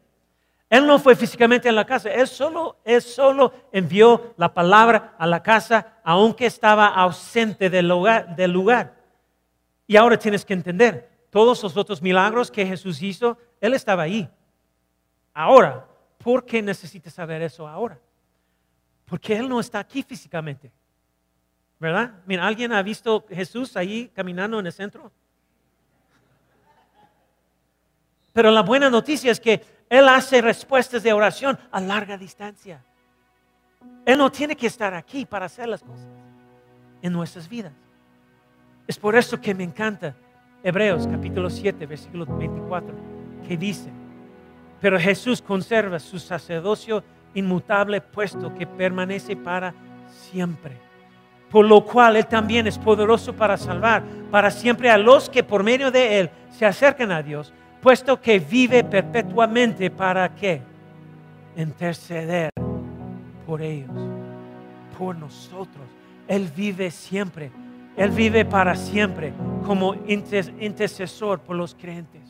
Él 0.68 0.88
no 0.88 0.98
fue 0.98 1.16
físicamente 1.16 1.70
en 1.70 1.76
la 1.76 1.86
casa, 1.86 2.12
él 2.12 2.28
solo, 2.28 2.80
él 2.84 3.00
solo 3.00 3.54
envió 3.72 4.34
la 4.36 4.52
palabra 4.52 5.14
a 5.20 5.28
la 5.28 5.44
casa, 5.44 6.00
aunque 6.04 6.48
estaba 6.48 6.88
ausente 6.88 7.70
del 7.70 7.88
lugar. 7.88 8.96
Y 9.86 9.96
ahora 9.96 10.18
tienes 10.18 10.44
que 10.44 10.56
entender, 10.56 11.08
todos 11.30 11.62
los 11.62 11.78
otros 11.78 12.02
milagros 12.02 12.50
que 12.50 12.66
Jesús 12.66 13.00
hizo, 13.04 13.38
Él 13.60 13.76
estaba 13.76 14.02
ahí. 14.02 14.28
Ahora, 15.36 15.86
¿por 16.18 16.44
qué 16.44 16.64
necesitas 16.64 17.14
saber 17.14 17.44
eso 17.44 17.68
ahora? 17.68 18.00
Porque 19.06 19.38
Él 19.38 19.48
no 19.48 19.60
está 19.60 19.78
aquí 19.78 20.02
físicamente. 20.02 20.72
¿Verdad? 21.80 22.16
Mira, 22.26 22.48
¿alguien 22.48 22.74
ha 22.74 22.82
visto 22.82 23.24
Jesús 23.30 23.78
ahí 23.78 24.12
caminando 24.16 24.60
en 24.60 24.66
el 24.66 24.74
centro? 24.74 25.12
Pero 28.34 28.52
la 28.52 28.62
buena 28.62 28.90
noticia 28.90 29.32
es 29.32 29.40
que 29.40 29.62
Él 29.90 30.08
hace 30.08 30.42
respuestas 30.42 31.04
de 31.04 31.14
oración 31.14 31.58
a 31.72 31.82
larga 31.82 32.18
distancia. 32.18 32.84
Él 34.06 34.18
no 34.18 34.32
tiene 34.32 34.56
que 34.56 34.68
estar 34.68 34.94
aquí 34.94 35.26
para 35.26 35.46
hacer 35.46 35.68
las 35.68 35.82
cosas 35.82 36.08
en 37.02 37.14
nuestras 37.14 37.48
vidas. 37.48 37.74
Es 38.88 38.98
por 38.98 39.16
eso 39.16 39.40
que 39.40 39.54
me 39.54 39.64
encanta 39.64 40.16
Hebreos 40.64 41.08
capítulo 41.08 41.50
7, 41.50 41.86
versículo 41.86 42.26
24, 42.26 42.94
que 43.48 43.58
dice, 43.58 43.90
pero 44.80 45.00
Jesús 45.00 45.42
conserva 45.42 46.00
su 46.00 46.20
sacerdocio 46.20 47.04
inmutable 47.34 48.02
puesto 48.02 48.54
que 48.54 48.66
permanece 48.68 49.36
para 49.36 49.74
siempre. 50.10 50.78
Por 51.50 51.66
lo 51.66 51.84
cual 51.84 52.16
Él 52.16 52.26
también 52.26 52.66
es 52.68 52.78
poderoso 52.78 53.34
para 53.34 53.58
salvar 53.58 54.04
para 54.32 54.50
siempre 54.52 54.90
a 54.90 54.98
los 54.98 55.30
que 55.30 55.44
por 55.44 55.64
medio 55.64 55.92
de 55.92 56.20
Él 56.20 56.30
se 56.50 56.66
acercan 56.66 57.12
a 57.12 57.22
Dios 57.22 57.54
puesto 57.82 58.22
que 58.22 58.40
vive 58.40 58.84
perpetuamente 58.84 59.90
para 59.90 60.34
qué? 60.36 60.62
Interceder 61.58 62.52
por 63.46 63.62
ellos, 63.62 63.90
por 64.98 65.16
nosotros. 65.16 65.86
Él 66.28 66.50
vive 66.56 66.92
siempre, 66.92 67.52
Él 67.98 68.12
vive 68.12 68.46
para 68.46 68.76
siempre 68.76 69.34
como 69.66 69.96
intercesor 70.08 71.40
por 71.40 71.56
los 71.56 71.76
creyentes. 71.76 72.22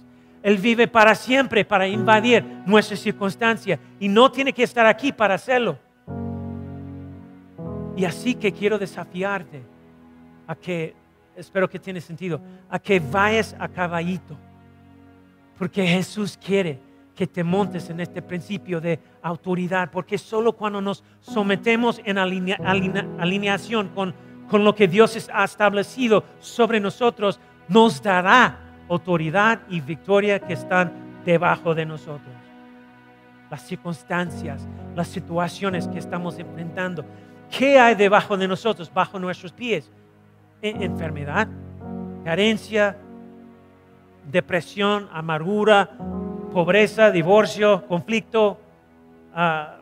Él 0.41 0.57
vive 0.57 0.87
para 0.87 1.13
siempre 1.13 1.63
para 1.63 1.87
invadir 1.87 2.43
nuestra 2.65 2.97
circunstancia 2.97 3.79
y 3.99 4.07
no 4.07 4.31
tiene 4.31 4.53
que 4.53 4.63
estar 4.63 4.87
aquí 4.87 5.11
para 5.11 5.35
hacerlo. 5.35 5.77
Y 7.95 8.05
así 8.05 8.33
que 8.33 8.51
quiero 8.51 8.79
desafiarte 8.79 9.61
a 10.47 10.55
que, 10.55 10.95
espero 11.35 11.69
que 11.69 11.77
tiene 11.77 12.01
sentido, 12.01 12.41
a 12.69 12.79
que 12.79 12.99
vayas 12.99 13.55
a 13.59 13.67
caballito 13.67 14.35
porque 15.61 15.85
Jesús 15.85 16.39
quiere 16.43 16.79
que 17.15 17.27
te 17.27 17.43
montes 17.43 17.91
en 17.91 17.99
este 17.99 18.19
principio 18.23 18.81
de 18.81 18.99
autoridad, 19.21 19.91
porque 19.91 20.17
solo 20.17 20.53
cuando 20.53 20.81
nos 20.81 21.03
sometemos 21.19 22.01
en 22.03 22.17
alineación 22.17 23.89
con, 23.89 24.15
con 24.49 24.63
lo 24.63 24.73
que 24.73 24.87
Dios 24.87 25.29
ha 25.31 25.43
establecido 25.43 26.23
sobre 26.39 26.79
nosotros, 26.79 27.39
nos 27.67 28.01
dará 28.01 28.57
autoridad 28.89 29.61
y 29.69 29.81
victoria 29.81 30.39
que 30.39 30.53
están 30.53 31.21
debajo 31.23 31.75
de 31.75 31.85
nosotros. 31.85 32.33
Las 33.51 33.61
circunstancias, 33.61 34.67
las 34.95 35.09
situaciones 35.09 35.87
que 35.87 35.99
estamos 35.99 36.39
enfrentando. 36.39 37.05
¿Qué 37.55 37.77
hay 37.77 37.93
debajo 37.93 38.35
de 38.35 38.47
nosotros, 38.47 38.91
bajo 38.91 39.19
nuestros 39.19 39.53
pies? 39.53 39.91
E-, 40.63 40.83
enfermedad, 40.83 41.47
carencia, 42.25 42.97
depresión, 44.31 45.09
amargura, 45.11 45.89
pobreza, 46.51 47.11
divorcio, 47.11 47.85
conflicto, 47.87 48.51
un 48.51 48.57
ah, 49.35 49.77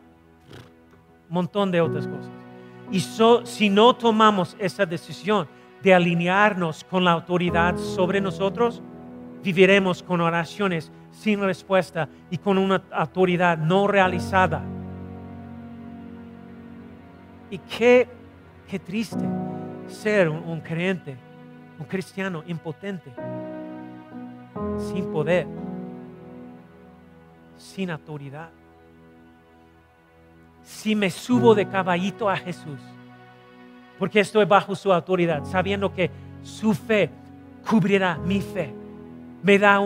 montón 1.28 1.70
de 1.70 1.80
otras 1.80 2.06
cosas. 2.06 2.30
Y 2.90 3.00
si 3.44 3.70
no 3.70 3.94
tomamos 3.94 4.56
esa 4.58 4.84
decisión 4.84 5.46
de 5.82 5.94
alinearnos 5.94 6.84
con 6.84 7.04
la 7.04 7.12
autoridad 7.12 7.76
sobre 7.76 8.20
nosotros, 8.20 8.82
viviremos 9.42 10.02
con 10.02 10.20
oraciones 10.20 10.90
sin 11.12 11.40
respuesta 11.40 12.08
y 12.30 12.38
con 12.38 12.58
una 12.58 12.82
autoridad 12.90 13.56
no 13.58 13.86
realizada. 13.86 14.62
Y 17.50 17.58
qué, 17.58 18.08
qué 18.68 18.78
triste 18.78 19.24
ser 19.86 20.28
un 20.28 20.60
creyente, 20.60 21.16
un 21.78 21.86
cristiano 21.86 22.42
impotente 22.46 23.12
sin 24.78 25.06
poder, 25.12 25.46
sin 27.56 27.90
autoridad. 27.90 28.50
Si 30.62 30.94
me 30.94 31.10
subo 31.10 31.54
de 31.54 31.66
caballito 31.66 32.28
a 32.28 32.36
Jesús, 32.36 32.80
porque 33.98 34.20
estoy 34.20 34.44
bajo 34.44 34.74
su 34.74 34.92
autoridad, 34.92 35.44
sabiendo 35.44 35.92
que 35.92 36.10
su 36.42 36.74
fe 36.74 37.10
cubrirá 37.68 38.16
mi 38.18 38.40
fe, 38.40 38.72
me 39.42 39.58
da, 39.58 39.80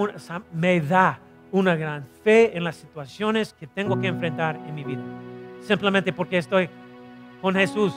me 0.53 0.81
da 0.81 1.19
una 1.51 1.77
gran 1.77 2.05
fe 2.23 2.57
en 2.57 2.65
las 2.65 2.77
situaciones 2.77 3.55
que 3.55 3.67
tengo 3.67 4.01
que 4.01 4.09
enfrentar 4.09 4.57
en 4.57 4.75
mi 4.75 4.85
vida. 4.85 5.03
Simplemente 5.61 6.13
porque 6.13 6.39
estoy 6.39 6.69
con 7.41 7.55
Jesús 7.55 7.95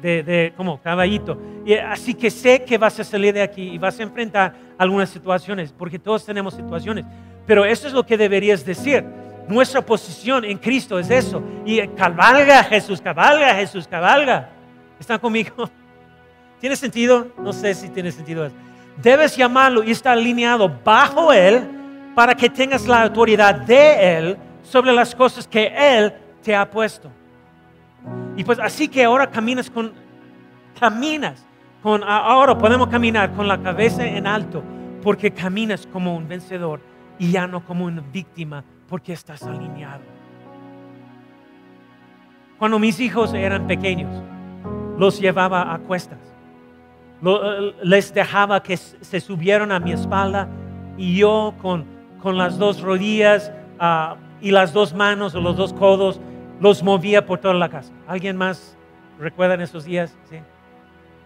de, 0.00 0.52
como 0.56 0.80
caballito. 0.80 1.38
Y 1.64 1.74
así 1.74 2.14
que 2.14 2.30
sé 2.30 2.64
que 2.64 2.78
vas 2.78 2.98
a 3.00 3.04
salir 3.04 3.34
de 3.34 3.42
aquí 3.42 3.62
y 3.70 3.78
vas 3.78 3.98
a 3.98 4.02
enfrentar 4.02 4.54
algunas 4.78 5.08
situaciones, 5.10 5.72
porque 5.72 5.98
todos 5.98 6.24
tenemos 6.24 6.54
situaciones. 6.54 7.04
Pero 7.46 7.64
eso 7.64 7.86
es 7.86 7.92
lo 7.92 8.04
que 8.04 8.16
deberías 8.16 8.64
decir. 8.64 9.04
Nuestra 9.48 9.80
posición 9.80 10.44
en 10.44 10.58
Cristo 10.58 10.98
es 10.98 11.10
eso. 11.10 11.42
Y 11.64 11.86
cabalga 11.88 12.64
Jesús, 12.64 13.00
cabalga 13.00 13.54
Jesús, 13.54 13.86
cabalga. 13.86 14.50
¿Están 14.98 15.18
conmigo? 15.18 15.70
¿Tiene 16.60 16.76
sentido? 16.76 17.28
No 17.38 17.52
sé 17.52 17.74
si 17.74 17.88
tiene 17.88 18.10
sentido. 18.10 18.50
Debes 19.02 19.36
llamarlo 19.36 19.84
y 19.84 19.90
estar 19.90 20.16
alineado 20.16 20.68
bajo 20.84 21.32
Él 21.32 21.62
para 22.14 22.34
que 22.34 22.48
tengas 22.48 22.86
la 22.86 23.02
autoridad 23.02 23.54
de 23.54 24.16
Él 24.16 24.36
sobre 24.62 24.92
las 24.92 25.14
cosas 25.14 25.46
que 25.46 25.72
Él 25.76 26.12
te 26.42 26.54
ha 26.54 26.68
puesto. 26.68 27.10
Y 28.36 28.44
pues 28.44 28.58
así 28.58 28.88
que 28.88 29.04
ahora 29.04 29.30
caminas 29.30 29.70
con, 29.70 29.92
caminas 30.78 31.46
con, 31.82 32.02
ahora 32.04 32.56
podemos 32.56 32.88
caminar 32.88 33.32
con 33.32 33.48
la 33.48 33.60
cabeza 33.62 34.06
en 34.06 34.26
alto 34.26 34.62
porque 35.02 35.30
caminas 35.30 35.86
como 35.86 36.16
un 36.16 36.28
vencedor 36.28 36.80
y 37.18 37.30
ya 37.30 37.46
no 37.46 37.64
como 37.64 37.84
una 37.86 38.02
víctima 38.12 38.62
porque 38.88 39.12
estás 39.12 39.42
alineado. 39.42 40.02
Cuando 42.58 42.78
mis 42.78 43.00
hijos 43.00 43.32
eran 43.34 43.66
pequeños, 43.66 44.22
los 44.98 45.20
llevaba 45.20 45.72
a 45.74 45.78
cuestas. 45.78 46.18
Eh, 47.24 47.74
les 47.82 48.12
dejaba 48.12 48.62
que 48.62 48.76
se 48.76 49.20
subieran 49.20 49.72
a 49.72 49.80
mi 49.80 49.92
espalda 49.92 50.48
y 50.96 51.16
yo 51.16 51.54
con, 51.60 51.84
con 52.22 52.36
las 52.36 52.58
dos 52.58 52.80
rodillas 52.80 53.52
ah, 53.78 54.16
y 54.40 54.50
las 54.50 54.72
dos 54.72 54.94
manos 54.94 55.34
o 55.34 55.40
los 55.40 55.56
dos 55.56 55.72
codos 55.72 56.20
los 56.60 56.82
movía 56.82 57.24
por 57.24 57.38
toda 57.38 57.54
la 57.54 57.68
casa. 57.68 57.92
¿Alguien 58.06 58.36
más 58.36 58.76
recuerda 59.18 59.54
en 59.54 59.62
esos 59.62 59.84
días? 59.84 60.16
¿Sí? 60.28 60.36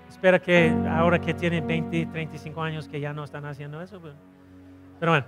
Espera 0.08 0.40
que 0.40 0.74
ahora 0.90 1.20
que 1.20 1.32
tienen 1.32 1.66
20, 1.66 2.06
35 2.06 2.62
años 2.62 2.88
que 2.88 3.00
ya 3.00 3.12
no 3.12 3.24
están 3.24 3.46
haciendo 3.46 3.80
eso. 3.80 4.00
Pues. 4.00 4.14
Pero 4.98 5.12
bueno. 5.12 5.26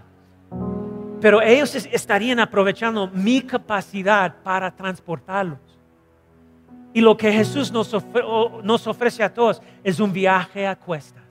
Pero 1.21 1.41
ellos 1.41 1.75
estarían 1.93 2.41
aprovechando 2.41 3.07
mi 3.07 3.43
capacidad 3.43 4.35
para 4.43 4.75
transportarlos. 4.75 5.61
Y 6.93 7.01
lo 7.01 7.17
que 7.17 7.33
Jesús 7.33 7.71
nos, 7.71 7.97
nos 8.65 8.87
ofrece 8.87 9.23
a 9.23 9.33
todos 9.33 9.63
es 9.85 10.01
un 10.01 10.13
viaje 10.13 10.67
a 10.67 10.77
cuestas. 10.77 11.23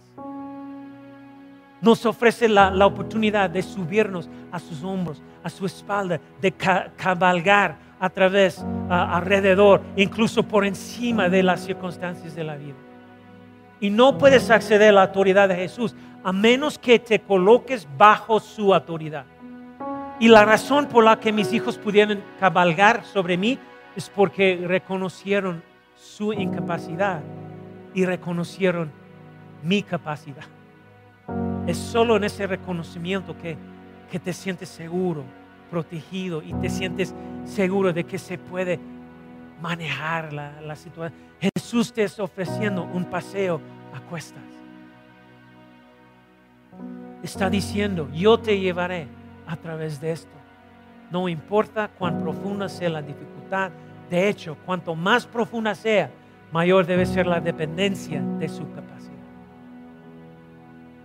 Nos 1.81 2.05
ofrece 2.05 2.47
la, 2.47 2.71
la 2.71 2.85
oportunidad 2.85 3.49
de 3.49 3.61
subirnos 3.61 4.29
a 4.51 4.59
sus 4.59 4.81
hombros, 4.83 5.21
a 5.43 5.49
su 5.49 5.65
espalda, 5.65 6.21
de 6.39 6.51
cabalgar 6.51 7.75
a 8.01 8.09
través, 8.09 8.65
alrededor, 8.89 9.79
incluso 9.95 10.41
por 10.41 10.65
encima 10.65 11.29
de 11.29 11.43
las 11.43 11.59
circunstancias 11.61 12.35
de 12.35 12.43
la 12.43 12.55
vida. 12.55 12.75
Y 13.79 13.91
no 13.91 14.17
puedes 14.17 14.49
acceder 14.49 14.89
a 14.89 14.93
la 14.93 15.03
autoridad 15.03 15.47
de 15.47 15.55
Jesús 15.55 15.95
a 16.23 16.33
menos 16.33 16.79
que 16.79 16.97
te 16.97 17.19
coloques 17.19 17.87
bajo 17.97 18.39
su 18.39 18.73
autoridad. 18.73 19.25
Y 20.19 20.29
la 20.29 20.43
razón 20.45 20.87
por 20.87 21.03
la 21.03 21.19
que 21.19 21.31
mis 21.31 21.53
hijos 21.53 21.77
pudieron 21.77 22.23
cabalgar 22.39 23.05
sobre 23.05 23.37
mí 23.37 23.59
es 23.95 24.09
porque 24.09 24.59
reconocieron 24.67 25.61
su 25.95 26.33
incapacidad 26.33 27.21
y 27.93 28.05
reconocieron 28.05 28.91
mi 29.61 29.83
capacidad. 29.83 30.45
Es 31.67 31.77
solo 31.77 32.17
en 32.17 32.23
ese 32.23 32.47
reconocimiento 32.47 33.37
que, 33.37 33.57
que 34.09 34.19
te 34.19 34.33
sientes 34.33 34.69
seguro, 34.69 35.23
protegido 35.69 36.41
y 36.41 36.53
te 36.53 36.69
sientes 36.69 37.13
seguro 37.45 37.93
de 37.93 38.03
que 38.03 38.17
se 38.17 38.37
puede 38.37 38.79
manejar 39.61 40.33
la, 40.33 40.75
situación. 40.75 41.13
Jesús 41.55 41.93
te 41.93 42.03
está 42.03 42.23
ofreciendo 42.23 42.83
un 42.83 43.05
paseo 43.05 43.61
a 43.93 43.99
cuestas. 44.09 44.43
Está 47.23 47.49
diciendo, 47.49 48.09
yo 48.13 48.39
te 48.39 48.59
llevaré 48.59 49.07
a 49.47 49.55
través 49.55 50.01
de 50.01 50.11
esto. 50.11 50.31
No 51.11 51.29
importa 51.29 51.89
cuán 51.89 52.19
profunda 52.19 52.67
sea 52.67 52.89
la 52.89 53.01
dificultad. 53.01 53.71
De 54.09 54.27
hecho, 54.27 54.57
cuanto 54.65 54.95
más 54.95 55.25
profunda 55.25 55.75
sea, 55.75 56.09
mayor 56.51 56.85
debe 56.85 57.05
ser 57.05 57.27
la 57.27 57.39
dependencia 57.39 58.21
de 58.21 58.49
su 58.49 58.67
capacidad. 58.71 58.91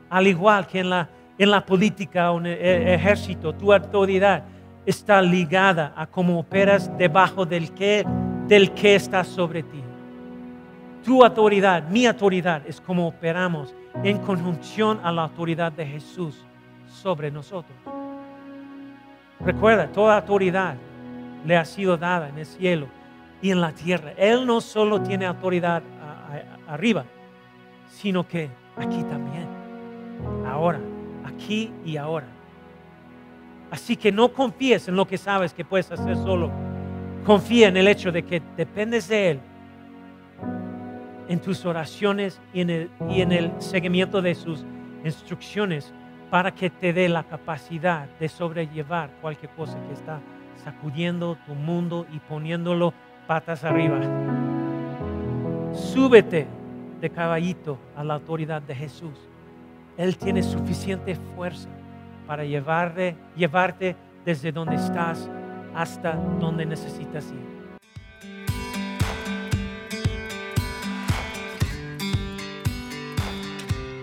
Al 0.08 0.26
igual 0.26 0.66
que 0.66 0.80
en 0.80 0.90
la, 0.90 1.08
en 1.36 1.50
la 1.50 1.66
política 1.66 2.30
o 2.30 2.38
en 2.38 2.46
el 2.46 2.88
ejército, 2.88 3.52
tu 3.52 3.72
autoridad 3.72 4.44
está 4.86 5.20
ligada 5.20 5.92
a 5.96 6.06
cómo 6.06 6.38
operas 6.38 6.96
debajo 6.96 7.44
del 7.44 7.72
que, 7.72 8.06
del 8.46 8.72
está 8.82 9.24
sobre 9.24 9.62
ti. 9.64 9.82
Tu 11.04 11.22
autoridad, 11.22 11.88
mi 11.88 12.06
autoridad, 12.06 12.62
es 12.66 12.80
como 12.80 13.06
operamos 13.06 13.74
en 14.02 14.18
conjunción 14.18 15.00
a 15.02 15.12
la 15.12 15.22
autoridad 15.22 15.72
de 15.72 15.86
Jesús 15.86 16.44
sobre 16.88 17.30
nosotros. 17.30 17.76
Recuerda, 19.40 19.88
toda 19.88 20.16
autoridad 20.16 20.76
le 21.44 21.56
ha 21.56 21.64
sido 21.64 21.96
dada 21.96 22.28
en 22.28 22.38
el 22.38 22.46
cielo 22.46 22.86
y 23.42 23.50
en 23.50 23.60
la 23.60 23.72
tierra. 23.72 24.12
Él 24.16 24.46
no 24.46 24.60
solo 24.60 25.00
tiene 25.02 25.26
autoridad 25.26 25.82
arriba, 26.66 27.04
sino 27.88 28.26
que 28.26 28.50
aquí 28.76 29.02
también, 29.04 29.46
ahora, 30.46 30.80
aquí 31.24 31.72
y 31.84 31.96
ahora. 31.96 32.26
Así 33.70 33.96
que 33.96 34.12
no 34.12 34.32
confíes 34.32 34.88
en 34.88 34.96
lo 34.96 35.06
que 35.06 35.18
sabes 35.18 35.52
que 35.52 35.64
puedes 35.64 35.90
hacer 35.90 36.16
solo. 36.16 36.50
Confía 37.24 37.68
en 37.68 37.76
el 37.76 37.88
hecho 37.88 38.12
de 38.12 38.22
que 38.22 38.40
dependes 38.56 39.08
de 39.08 39.30
Él 39.30 39.40
en 41.28 41.40
tus 41.40 41.64
oraciones 41.64 42.40
y 42.54 42.60
en 42.60 42.70
el, 42.70 42.90
y 43.10 43.20
en 43.20 43.32
el 43.32 43.52
seguimiento 43.60 44.22
de 44.22 44.34
sus 44.34 44.64
instrucciones 45.04 45.92
para 46.30 46.54
que 46.54 46.70
te 46.70 46.92
dé 46.92 47.08
la 47.08 47.24
capacidad 47.24 48.08
de 48.20 48.28
sobrellevar 48.28 49.10
cualquier 49.20 49.50
cosa 49.52 49.78
que 49.86 49.94
está 49.94 50.20
sacudiendo 50.62 51.36
tu 51.46 51.54
mundo 51.54 52.06
y 52.12 52.18
poniéndolo 52.20 52.92
patas 53.26 53.64
arriba. 53.64 54.00
Súbete 55.72 56.46
de 57.00 57.10
caballito 57.10 57.78
a 57.96 58.04
la 58.04 58.14
autoridad 58.14 58.62
de 58.62 58.74
Jesús. 58.74 59.18
Él 59.96 60.16
tiene 60.16 60.42
suficiente 60.42 61.16
fuerza 61.34 61.68
para 62.26 62.44
llevarte, 62.44 63.16
llevarte 63.36 63.96
desde 64.24 64.52
donde 64.52 64.76
estás 64.76 65.28
hasta 65.74 66.14
donde 66.14 66.64
necesitas 66.66 67.24
ir. 67.30 67.56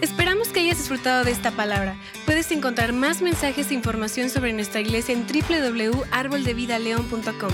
Esperamos 0.02 0.50
que 0.50 0.60
hayas 0.60 0.78
disfrutado 0.78 1.24
de 1.24 1.32
esta 1.32 1.52
palabra. 1.52 1.96
Puedes 2.26 2.52
encontrar 2.52 2.92
más 2.94 3.22
mensajes 3.22 3.72
e 3.72 3.74
información 3.74 4.30
sobre 4.30 4.52
nuestra 4.54 4.82
iglesia 4.82 5.16
en 5.16 5.26
www.arboldevidaleon.com. 5.26 7.54